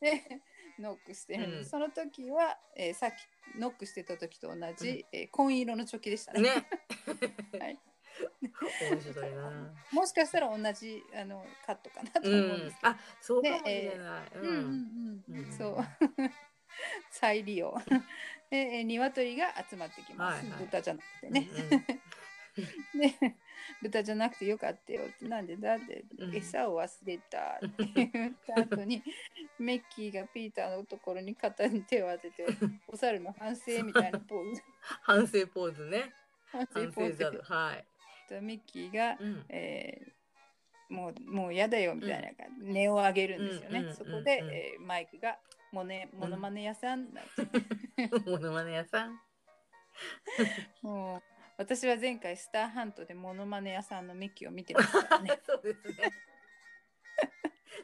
[0.00, 0.40] で
[0.78, 1.64] ノックしてる。
[1.64, 6.42] その時は、えーさっきノックしてた時と同じ、えー紺色のチョキでしたね。
[6.42, 6.68] ね。
[7.60, 7.78] はい
[8.90, 9.72] 面白いな。
[9.92, 12.76] もしかしたら同じあのカットかなとう思うんでんす。
[12.76, 14.32] けど、あ、そうかもしれない。
[14.34, 14.48] うん。
[14.48, 15.52] うんうん、うん。
[15.52, 15.76] そう。
[17.10, 17.74] 再利用。
[18.50, 20.60] で、えー、鶏が集まってきます、はいはい。
[20.64, 21.48] 豚じゃなくてね、
[22.94, 23.36] で
[23.82, 25.26] 豚じゃなくてよかったよって。
[25.26, 26.34] なんでだってうん。
[26.34, 29.02] 餌を忘れたって言った後に、
[29.58, 32.46] メッキーがピーターのところに肩に手を当てて
[32.88, 34.62] お猿の反省みたいなポーズ。
[35.02, 36.12] 反省ポーズね。
[36.52, 37.42] 反省反ポーズ。
[37.42, 37.86] はい。
[38.28, 39.44] とミッキーが、うん。
[39.48, 40.14] えー
[40.90, 45.38] もうもうやだよみたいな感じ、音を上げるんですよね、うんうんそこで、うんうんえーマイクが
[45.72, 47.40] モネモノマネ屋さんなんて
[48.30, 49.18] モノマネ屋さん？
[50.82, 51.22] もう
[51.56, 56.12] 私は前回スターハントでモノマネ屋さんのミッキーを見てましたからね そうですね。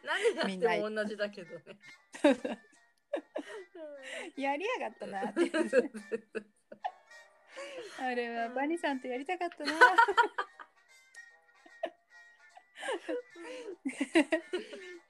[0.05, 1.63] 何があみんなっても同じだけどね。
[4.37, 5.51] やりやがったなって
[7.99, 9.73] あれはバニさんとやりたかったな。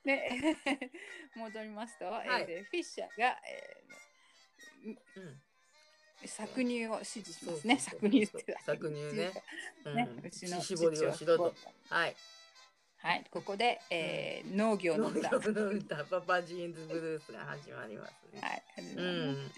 [0.04, 0.56] で
[1.36, 2.08] 戻りますと、い。
[2.08, 3.82] えーでフィッシャーが、え
[5.16, 5.40] うん。
[6.22, 7.78] ー搾乳を指示しますね。
[7.78, 9.32] そうそうそう搾乳って搾乳ね。
[9.84, 11.54] うんねうちの乳搾りをしろと。
[11.88, 12.16] はい。
[12.98, 13.24] はい。
[13.30, 18.40] ここで、えー農業の農歌業の歌、パパジーンズブルースが始まりますね。
[18.40, 18.62] はい。
[18.76, 19.38] 始まうります。
[19.38, 19.52] ん。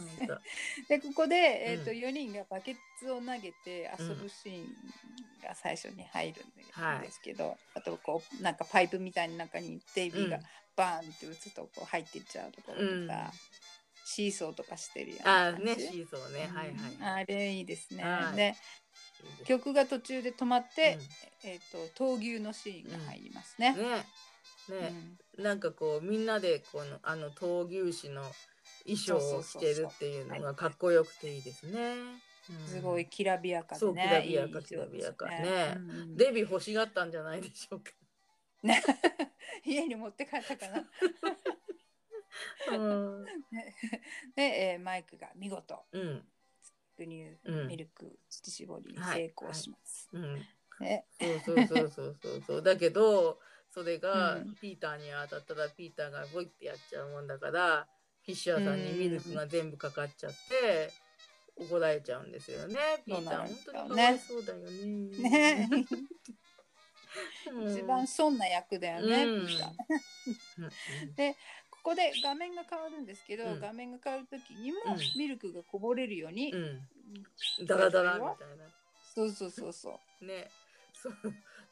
[0.88, 1.36] でここで、
[1.70, 1.98] えーとうん。
[1.98, 4.76] 4人がバケツを投げて遊ぶシーン
[5.42, 10.44] が最初に入るんですけど、あとこうなんかパイプみたいな中にデイビーがうん
[10.76, 13.08] バーンって打つとこう入っていっちゃうところとか、うん。
[14.06, 16.40] シーソーとかしてるやつあーね、シーソーね。
[16.40, 17.22] はいはい。
[17.22, 18.04] あれいいですね。
[18.04, 18.36] はい。
[18.36, 18.54] で
[19.46, 20.98] 曲が途中で止まって、
[21.42, 21.50] うん。
[21.50, 23.72] えっ、と闘牛のシーンが入りますね。
[23.72, 24.06] ね。
[24.68, 25.42] ね、うん。
[25.42, 28.22] なんかこうみんなでこのあの闘牛士の
[28.84, 31.94] 衣装を着てるっていうのがかっこよくていいですね。
[31.96, 34.02] うんすごいきらびやかでそうね。
[34.02, 35.78] きらびやかきらびやかね
[36.14, 37.90] デビ欲しがったんじゃないでしょうか。
[39.64, 40.90] 家に持って帰ったかな。
[42.76, 43.24] うん。
[44.36, 46.28] で、えーマイクが見事うん。
[46.98, 50.08] 牛乳、うんミルク乳搾りにはい成功します。
[50.12, 50.46] うん。
[50.80, 52.62] ねそうそうそうそうそうそう。
[52.62, 57.88] だけど、それがうんピーターに当たったらピーターがボイってやっちゃうもんだから、
[58.24, 60.90] フィッシャーさんにミルクが全部かかっちゃって、
[61.56, 62.76] 怒られちゃうんですよね。
[63.06, 64.70] ピーター、本当にかわいそうだよね。
[65.28, 65.68] ね。
[67.52, 67.72] うん。
[67.72, 69.24] 一番そんな役だよね。
[69.24, 69.46] うん。
[69.46, 69.70] ピーター。
[70.58, 71.34] うん。
[71.70, 73.60] ここで画面が変わるんですけど、うん。
[73.60, 75.18] 画面が変わる時にもうん。
[75.18, 76.62] ミルクがこぼれるように、うん。
[76.62, 76.88] うん
[77.66, 78.36] ダラダラみたい
[79.14, 80.50] そうそうそうそなね。
[80.94, 81.12] そう。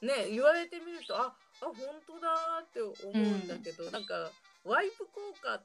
[0.07, 1.75] ね言われてみるとああ本
[2.07, 4.31] 当だって思うんだけど、なんか
[4.65, 5.61] ワイプ効果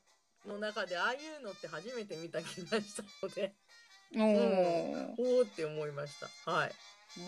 [0.48, 3.54] の中でああいうのって初めて見た気がしたので。
[4.14, 4.22] う。
[4.22, 5.16] おー。
[5.18, 6.52] おおって思いました。
[6.52, 6.72] はい、
[7.18, 7.26] うん。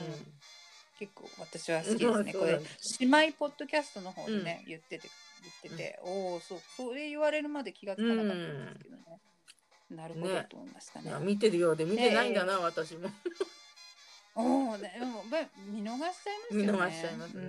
[0.99, 2.33] 結構私は好きですね。
[2.35, 2.59] これ
[2.99, 5.09] 姉妹ポッドキャストの方でね、言ってて
[5.63, 9.03] 言ってて、おおそうそれ言われるまで気がつかなかったんですけどね。
[9.89, 11.11] なるほどねと思いましたいね。
[11.11, 13.09] や見てるようで見てないんだな、私も。
[14.35, 16.71] おおねでもば見逃しちゃいますよね。
[16.71, 17.43] 見逃しちゃいますね。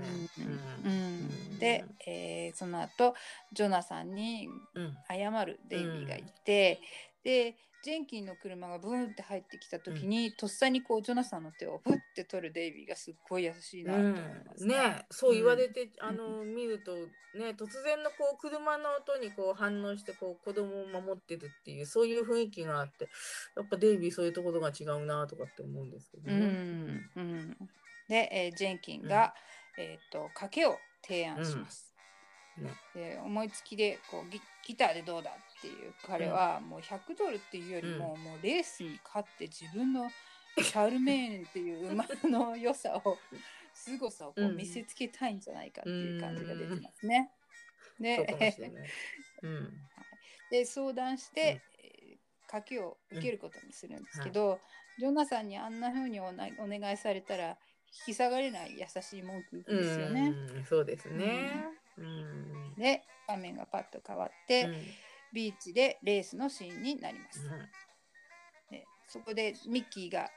[0.84, 0.90] うん。
[0.90, 1.19] うん
[1.66, 1.68] うん。
[1.68, 3.14] で、えーその後
[3.52, 4.96] ジョナサンにうん。
[5.08, 6.80] 謝るデイビーがいて、
[7.22, 14.18] でジェンキンの車がブーンって入ってきた時に、とっさにこうジョナサンの手をブッて取るデイビーがすっごい優しいなと思いま
[14.54, 23.08] すうん、ねそう言われて、あの見るとね突然のこう車の音にこう反応してこう子供を守ってるっていうそういう雰囲気があって
[23.56, 26.46] やっぱデイビーそういうところが違うなとかって思うんですけどうね。
[26.46, 27.10] ん。
[27.16, 27.56] うん、
[28.08, 29.32] で、えージェンキンが、
[29.78, 31.94] えー、と賭けを提案します。
[32.58, 32.70] ね。
[32.94, 40.10] で思いつきでこうギギターでどうだっていう彼はもう100ドルっていうよりも、もうレースに勝って自分の
[40.58, 43.16] シャルメーンっていう馬の良さを
[43.72, 44.56] 凄さをこううん。
[44.56, 47.30] 見せつけたいんじゃないかっていう感じが出てますね。
[47.98, 48.26] で
[50.50, 52.00] で相談して、えー
[52.50, 54.58] 賭けを受けることにするんですけど、
[54.98, 57.56] ジョナサンにあんな風におなお願いされたら
[57.92, 60.34] 引き下がれない優しい文句ですよね。
[60.54, 61.64] うんそうですね。
[61.98, 64.74] うんで画面がパッと変わっうて、ん
[65.32, 67.48] ビーチでレースのシーンになります。
[68.70, 70.28] でそこでミッキーが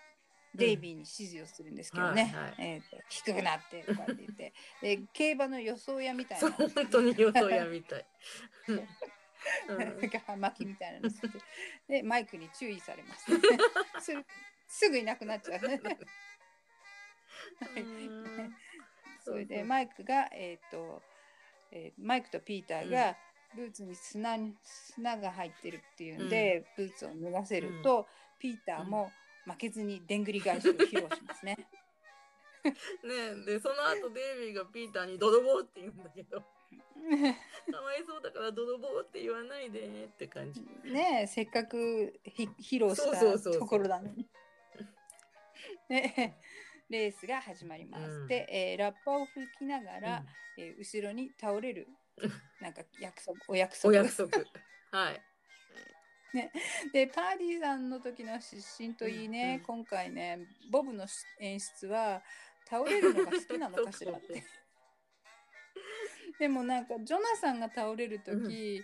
[0.54, 8.06] デイビーに指示をするんですけどね、はいはいえーと低くなってとかって言ってで競馬の予想屋みたいな本当に予想屋みたい。
[8.68, 8.88] うんうん
[9.78, 11.10] なんか葉巻みたいなの
[11.90, 13.26] でマイクに注意されます。
[14.00, 14.26] する
[14.68, 15.60] すぐいなくなっちゃう。
[19.24, 21.02] それでマイクが、えーと
[21.72, 23.16] えーマイクとピーターが
[23.56, 28.08] ブーツに砂に砂が入ってるっていうんで、ブーツを脱がせると、
[28.40, 29.12] ピーターも
[29.46, 31.58] 負けずにでんぐり返しを披露しますね。
[33.04, 36.44] ねでその後デイビーがピーターに泥棒って言うんだけど。
[37.72, 40.62] かわいそうだから泥棒って言わないでって感じ。
[40.86, 44.28] ねえせっかくひ披露したところなのに。
[45.90, 46.34] で
[46.94, 48.04] レースが始まります。
[48.04, 48.28] うん。
[48.28, 50.24] で、えーラッパを吹きながら、
[50.58, 51.88] えー後ろに倒れる。
[52.62, 53.90] なんか約束お約束。
[53.90, 54.30] お約束。
[54.92, 55.22] はい。
[56.92, 60.40] でパーディーさんの時の失神といいね、うん今回ね
[60.72, 61.06] ボブの
[61.40, 62.24] 演出は
[62.68, 64.44] 倒れるのが好きなのかしらって。
[66.40, 68.84] でもなんかジョナサンが倒れる時、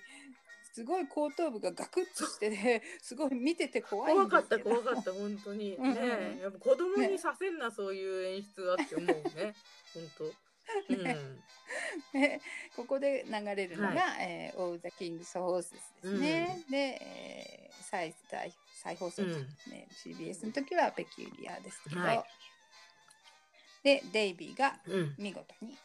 [0.80, 5.76] すごい後頭部がガクッとしてて すごい見てて怖い怖かった怖かった本当に。
[5.76, 5.94] うんうん。
[5.94, 6.00] ね
[6.38, 6.40] え。
[6.44, 9.54] やっぱ子供にさせんな、そういう演出はって思うね。
[9.94, 10.24] 本当。
[10.90, 11.44] うん。
[12.14, 12.42] で
[12.78, 16.64] ここで流れるのがは「えー、オー・ザ・キングス・ホースですね。
[16.70, 19.32] で、えー再再再放送、うん。
[19.68, 22.24] ね、CBS の時はペキュリアですけど、はい。
[23.84, 25.16] でデイビーがうん。
[25.18, 25.78] 見事に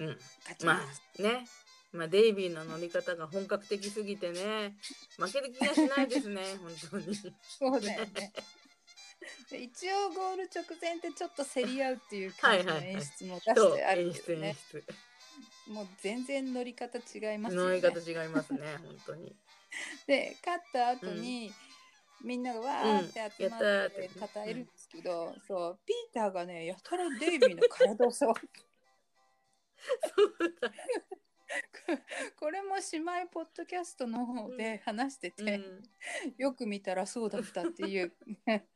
[0.00, 0.18] うん。
[0.40, 1.02] 勝ちまます。
[1.20, 1.46] あね。
[1.92, 4.76] まあデイビーの乗り方が本格的すぎてね
[5.18, 6.42] 負ける気がしないですね
[6.90, 7.16] 本当に。
[7.42, 8.32] そうだよね。
[9.50, 14.56] で一応ゴール直前ってちょっと競り合うっていう感じの演出も出してあるけどね。
[14.72, 14.84] 出。
[15.72, 17.68] もう全然乗り方違いますよね。
[17.68, 19.36] 乗り方違いますね本当に。
[20.06, 21.52] で勝った後に、
[22.22, 24.10] みんながわーって集まって
[24.46, 28.50] えるんですけど、そうピーターがねやたらデイビーの体を触る
[30.16, 30.72] そうだ。
[32.38, 35.82] これも姉妹ポッドキャストの方で話してて、うん。
[36.36, 38.12] よく見たらそうだったっていう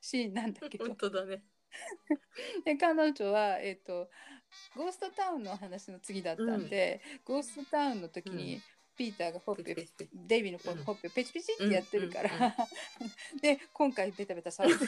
[0.00, 0.86] シーンなんだけど。
[0.86, 1.42] 本当だね。
[2.64, 4.08] で彼女は、えー、と
[4.76, 8.62] ゴーストタウンの話の次だったんで、ゴーストタウンの時に、うん。
[8.96, 12.52] ピーターがほっぺデイビーのほうんほっぺペチペチってやってるから、うんうん
[13.42, 14.86] で今回ベタベタ触って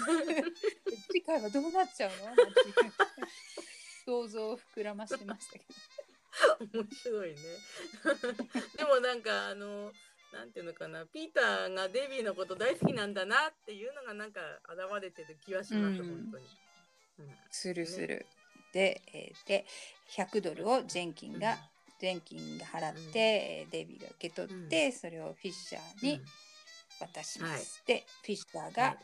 [1.11, 2.26] 次回はどうなっちゃうの？
[2.26, 2.43] なんて
[4.05, 5.64] 想像を膨らましてましたけど
[6.72, 7.37] 面白いね。
[8.76, 9.93] でもなんかあの
[10.32, 16.09] なんていうのかなピーターがデイビーのこと大好きなんだなっていうのがなんか現れてる気はします、うん。
[16.09, 16.45] 本当に。
[17.20, 17.37] うん。
[17.51, 18.26] するする。
[18.72, 19.64] で,、えーで
[20.11, 21.57] 100ドルをジェンキンが、うん。
[21.99, 23.11] ジェンキンが払って、うん。
[23.16, 26.20] えーデイビーが受け取って、それをフィッシャーに
[27.01, 27.82] 渡します。
[27.87, 28.97] でフィッシャーが、はい。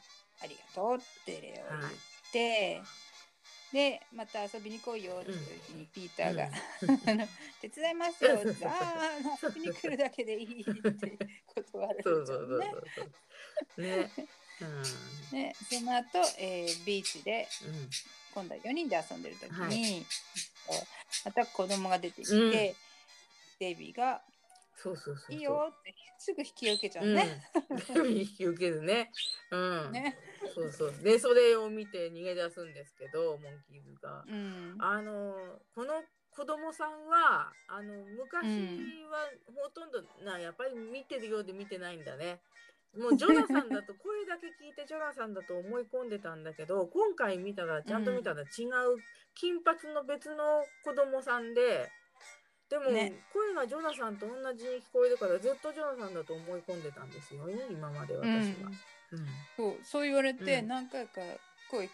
[0.42, 1.94] ありがとうって礼を言っはい。
[2.32, 2.82] て、
[3.72, 7.28] でまた遊びに来いよっていう時にピーターが、うん。
[7.60, 8.34] 手伝いますよ。
[8.34, 11.18] ってああ遊びに来るだけでいいって
[11.54, 14.20] 断るそうそうそうんです
[14.60, 14.66] よ
[15.32, 15.54] ね。
[15.70, 17.48] その後、えービーチで。
[18.34, 20.06] 今度は4人で遊んでる時に、はい。
[21.26, 22.50] また子供が出てきて、うん。
[22.50, 22.74] デ
[23.70, 24.22] イビーが
[24.82, 25.36] そうそうそうそう。
[25.38, 27.14] 「いいよ」ってすぐ引き受けちゃううん。
[27.14, 27.42] ね。
[27.70, 29.12] 引き受けるね。
[29.50, 29.92] うん。
[29.92, 30.18] ね
[30.54, 30.94] そうそう。
[31.02, 34.24] で、それを見て逃げ出すんですけど、モンキーズが。
[34.26, 36.02] うんあのこの
[36.34, 38.46] 子供さんはあの昔
[39.10, 42.40] はほとんどなやっぱり見てるようで見てないんだね。
[42.96, 48.48] もうジョナサンだと 声だけ聞いてジョナサンだと思い込んでたんだけど今回見たらちゃんと見たら違う
[49.34, 51.90] 金髪の別の子供さんで
[52.72, 53.12] でも、ね。
[53.34, 58.24] 声がジョナサンと同じに聞こえるからずっとジョナサンだと思い込んでたんですよね今まで私は。
[58.24, 59.18] うん。
[59.18, 59.26] うん。
[59.58, 60.68] そうそう言われて、うん。
[60.68, 61.20] 何回か
[61.70, 61.90] 声聞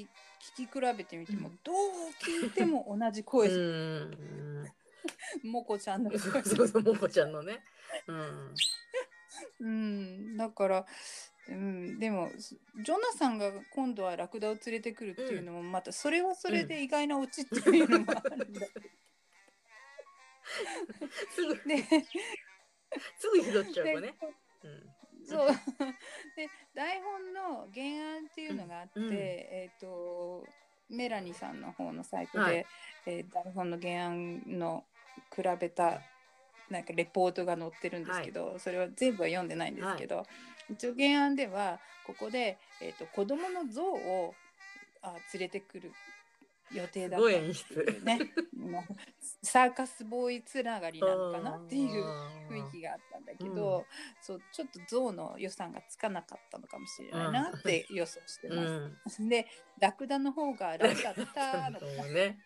[0.00, 0.08] 聞
[0.56, 1.58] き比べてみても、うん。
[1.62, 1.76] どう
[2.42, 3.50] 聞いても同じ声
[5.44, 6.18] もこちゃんの声。
[6.18, 7.60] そうそうもこちゃんのね。
[8.06, 8.54] うん。
[9.60, 10.86] うん、だから、
[11.48, 18.66] うん、でもジョナサンが今度はラクダを連れてくるっていうのもまたそれはそれで意外なオチっていうのもあるんだけど、
[21.30, 21.54] すぐ。
[21.66, 21.82] で
[23.18, 24.14] すぐ拾っちゃうで子ね。
[24.64, 25.26] うん。
[25.26, 25.48] そう。
[26.36, 27.86] で台本の原
[28.16, 30.46] 案っていうのがあって、うんうんえっ、と
[30.88, 32.66] メラニさんの方のサイトで、はい
[33.06, 34.84] えー台本の原案の
[35.34, 36.02] 比べた
[36.70, 40.26] なんかレポートが載ってるんですけど、それは全部は読んでないんですけど、
[40.70, 44.34] 一応原案ではここで、えー、と子供の像を
[45.02, 45.92] あ連れてくる
[46.74, 47.74] 予定すだったってごい演出。
[47.74, 48.32] いうね
[49.42, 52.04] サーカスボーイつながりなのかなっていう
[52.50, 53.84] 雰囲気があったんだけど、うん
[54.20, 59.22] そうちょっと象の予算がつかなかったのかもしれないなって予想してうます。
[59.22, 59.28] ん。
[59.28, 59.46] で
[59.78, 62.38] ラクダの方が楽だったのかそうね。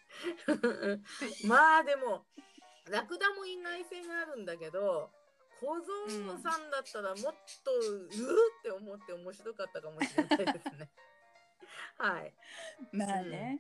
[1.45, 2.25] まあでも
[2.91, 5.11] ラクダも意外性があるんだけど
[5.61, 10.91] 小僧さんだったらもっとうーって思って面白かったかもしれないですね。
[11.99, 12.35] はい。
[12.93, 13.59] まあね、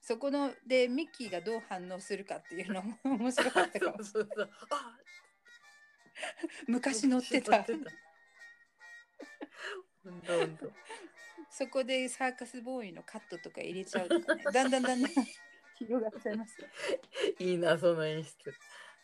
[0.00, 3.96] そこのでミッキーがどう反応するかっていうのも面白かったかも。
[4.04, 4.50] そうそうそう。
[4.70, 4.96] あ。
[6.66, 7.64] 昔乗ってた。
[11.50, 14.44] そこでサーカスボーイのカットとか入れちゃうとかね。
[14.52, 15.10] だんだんだんだん
[15.78, 16.60] 広がっちゃいます。
[16.60, 16.68] よ
[17.38, 18.54] いいなその演出。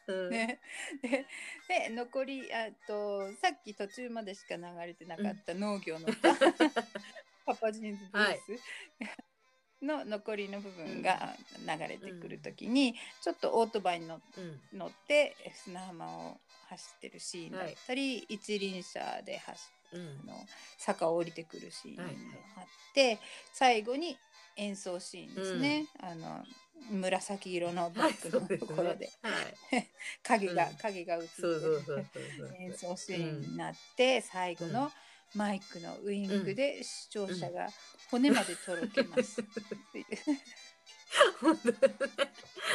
[0.09, 0.61] うん、ね、
[1.03, 1.27] で
[1.69, 6.35] で残りあとさっき途中までしか流れてなかった農業の歌、
[7.47, 8.41] パパジーンズブルース
[9.83, 19.61] の残りの部分が流れてくる時に、ちょっとオートバイに乗って砂浜を走ってるシーンだったり、一輪車で走
[19.93, 20.21] うん。
[20.31, 20.33] あ。
[20.33, 20.47] の
[20.79, 22.13] 坂を降りてくるシーンがはい
[22.57, 22.65] あっ
[22.95, 23.19] て、
[23.53, 24.17] 最後に
[24.57, 26.45] 演奏シーンですね、あの
[26.91, 29.11] 紫色のバはい、ッグのところで。
[30.23, 30.77] 影が、うん。
[30.77, 31.37] 影が映って。
[32.59, 34.91] 演奏シーンになって、最後の
[35.35, 37.69] マイクのウインクで視聴者が
[38.11, 39.45] 骨までとろけますっ
[39.93, 40.07] ていう。
[41.41, 41.95] 本当だね。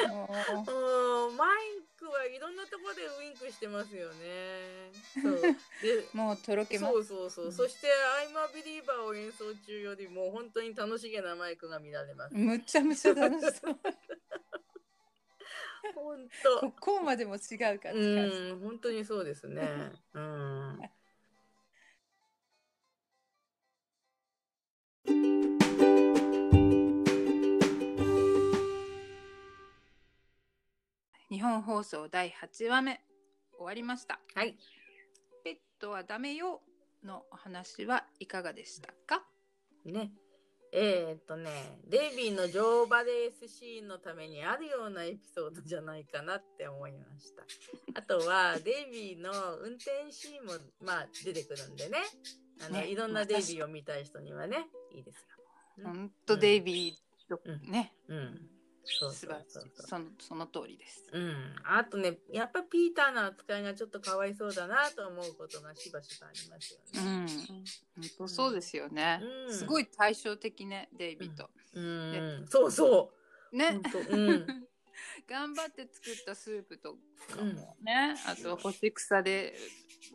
[0.10, 0.28] も
[0.66, 4.92] もうマイクはいろんなところでウインクしてますよね。
[5.22, 5.42] そう。
[5.42, 7.46] でう、もうとろけますそうそうそう。
[7.46, 7.88] うんそして
[8.28, 12.36] 「I'm a Believer」を演奏中よりも本当に楽しげなマイクが見られます。
[12.36, 13.80] むちゃむちゃ楽しそう。
[15.94, 16.30] 本
[16.60, 17.94] ここまでも違うかって当。
[17.94, 18.54] う感じ。
[18.54, 19.92] ん、本当にそうですね。
[20.14, 20.80] うん。
[31.56, 33.00] 本放送第8話目
[33.58, 34.20] 終わりました。
[34.34, 34.58] はい。
[35.46, 36.60] ペットはダメよ
[37.06, 39.24] のお話はいかがでしたか？
[39.86, 40.12] ね。
[40.74, 47.44] えーっとね、デイビーの乗馬レースシーンのためにあるようなエピソードじゃないかなって思いました。
[47.98, 52.00] あとは、デイビーの運転シーンも、まあ、出てくるんでね。
[52.60, 55.28] あの、ねいろんなデイビーを見たい人にはね、いいですよ。
[55.78, 58.55] うん本当デイビーと、うんね、うん。
[58.86, 59.88] そう素晴らしいそうそうそう。
[59.88, 61.06] そのその通りです。
[61.12, 61.56] うん。
[61.64, 67.26] あとね、やっぱピーターの扱いがちょっとかわいそうだなと思うことがしばしばありますようね。
[67.26, 69.22] ん、本当そうですよね。
[69.48, 71.50] うんすごい対照的ね、デイビーと。
[71.74, 72.46] うん。
[72.50, 73.12] そうそ
[73.52, 73.56] う。
[73.56, 73.80] ね
[74.10, 74.68] うん。
[75.28, 76.94] 頑張って作ったスープと
[77.36, 77.76] かも。
[77.82, 79.56] ね、あと干し草で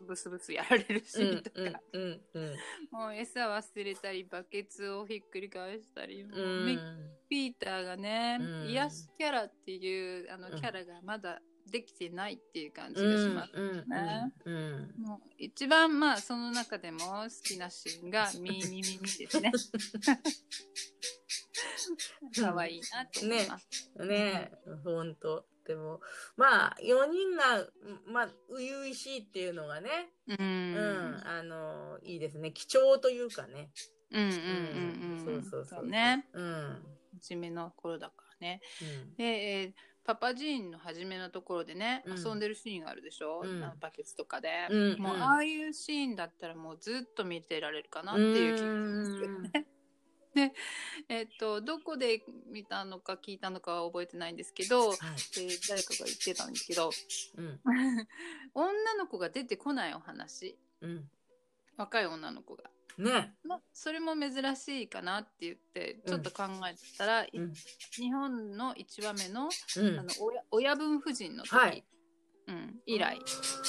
[0.07, 2.21] ブスブスやられるシーンとか、うんうん。
[2.33, 2.55] うん
[2.91, 7.11] もう餌忘れたりバケツをひっくり返したり、ミうん。
[7.29, 8.69] ピーターがね、うん。
[8.69, 11.39] 癒しキャラっていうあのうんキャラがまだ
[11.69, 13.51] できてないっていう感じがします。
[13.53, 14.57] うんねうんう
[14.99, 15.03] ん。
[15.03, 19.51] もう一番まあその中でも好きなシーンがミーミミミですね。
[22.35, 23.91] 可愛いなと思います。
[24.05, 24.51] ね
[24.83, 25.45] ほんと。
[25.65, 26.01] でも、
[26.37, 27.67] まあ、4人が、
[28.07, 30.35] まあ、初々しいっていうのがね、うん。
[30.35, 32.51] ううんん、あの、いいですね。
[32.51, 33.71] 貴重というかね。
[34.09, 34.31] うんうんう
[35.21, 35.23] ん。
[35.23, 36.27] そうそうそうね。
[36.33, 36.83] うん。
[37.13, 38.61] 初めの頃だからね。
[38.81, 48.65] うんで、えーパパジーンの初めのところでね、うん遊んでるシーンがあるでしょ、うんバケツとかで、うんもううんああいうシーンだったらもうずっと見てられるかなっていう気が
[49.05, 49.67] するね。
[50.33, 50.53] で、
[51.09, 54.97] えっとどこで見たのか聞いたのかは覚えてないんですけど、はい。
[54.97, 56.89] えー誰かが言ってたんですけど
[57.37, 57.59] うん。
[58.53, 61.09] 女の子が出てこないお話うん。
[61.77, 62.69] 若い女の子が。
[62.97, 63.35] ね。
[63.43, 67.53] まあ、それも珍しいかなって言ってちょっと考えたら、うん。
[67.91, 71.83] 日本の1話目のうんあの親親分夫人の時、はい
[72.47, 73.17] うん、以来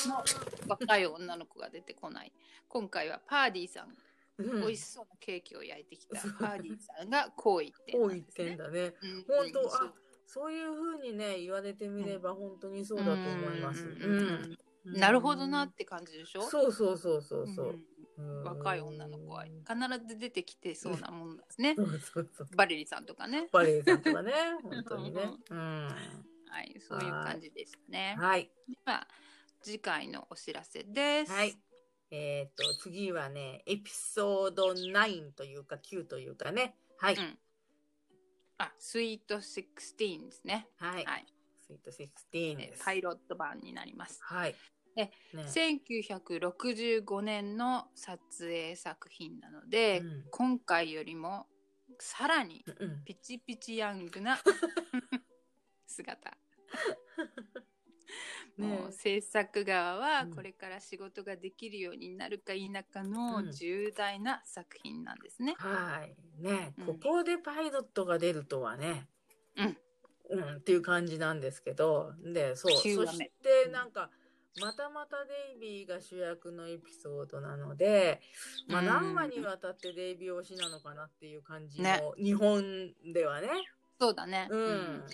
[0.06, 0.24] の
[0.66, 2.32] 若い女の子が出てこない
[2.68, 3.94] 今回はパーディーさん、
[4.38, 8.94] うん美味しそうなケーキを焼いてきたパーディーさんがこう言ってこう言ってんだね。
[9.02, 9.92] うん本当、あ、
[10.26, 13.86] そういうふうにね、言われてみれば本当にそうだと思います。
[14.84, 16.42] なるほどなって感じでしょ？
[16.42, 17.66] そうそうそうそうそう。
[17.68, 19.54] うん若い女の子は必
[20.06, 21.74] ず出てきてそうなもんですね。
[22.54, 23.48] バレリさんとかね。
[23.50, 25.22] バレエさんとかね、 本当にね。
[25.50, 25.88] うん。
[25.88, 28.14] はい、そういう感じでしたね。
[28.18, 28.50] はい。
[28.68, 29.08] では
[29.62, 31.32] 次回のお知らせです。
[31.32, 31.56] はい。
[32.14, 36.76] えっ、と、次はね、エピソード9というか9というかね。
[36.98, 37.14] はい。
[37.14, 37.38] うん
[38.58, 40.68] あ、スイート16ですね。
[40.76, 41.04] はい。
[41.04, 41.26] はい
[41.66, 42.84] スイート16えです。
[42.84, 44.20] パイロット版になります。
[44.22, 44.54] はい。
[44.94, 51.46] えね1965年の撮影作品なので、うん今回よりも
[51.98, 54.38] さらにうんピチピチヤングな
[55.86, 56.36] 姿。
[58.56, 65.54] もう制作側はうんこれから仕事ができるようになるか否かのうん重大な作品なんですね。
[65.58, 66.42] はい。
[66.42, 69.08] ね、うんここでパイロットが出るとはね。
[69.56, 69.78] うん。
[70.30, 72.14] うん、っていう感じなんですけど。
[72.22, 72.72] で、そう。
[72.72, 74.10] そして、なんか、
[74.60, 78.20] またまたデイビーが主役のエピソードなので、
[78.66, 83.48] まあうん何話にわたってデイビー推しなのかなっていう感じの、ね日本ではね。
[83.98, 84.48] そうだね。
[84.50, 85.04] うん。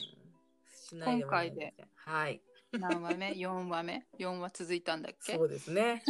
[0.89, 2.41] しないでもないんですねはい。
[2.73, 5.37] 何話目 ?4 話目 ?4 話続いたんだっけ？
[5.37, 6.03] そうですね。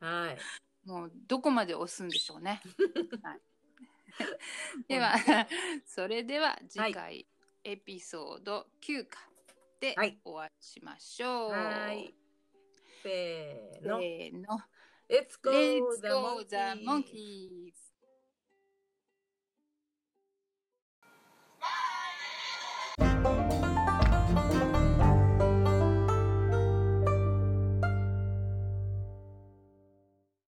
[0.00, 0.88] はい。
[0.88, 2.62] もうどこまで押すんでしょうね。
[3.22, 3.40] はい、
[4.88, 5.14] では、
[5.84, 7.26] それでは次回
[7.64, 9.28] エピソード9か
[9.80, 11.50] ではいお会いしましょう。
[11.50, 12.14] はい。
[13.02, 14.00] せーせの。
[14.00, 14.60] ーの。
[15.08, 17.85] Let's go Let's go the monkeys!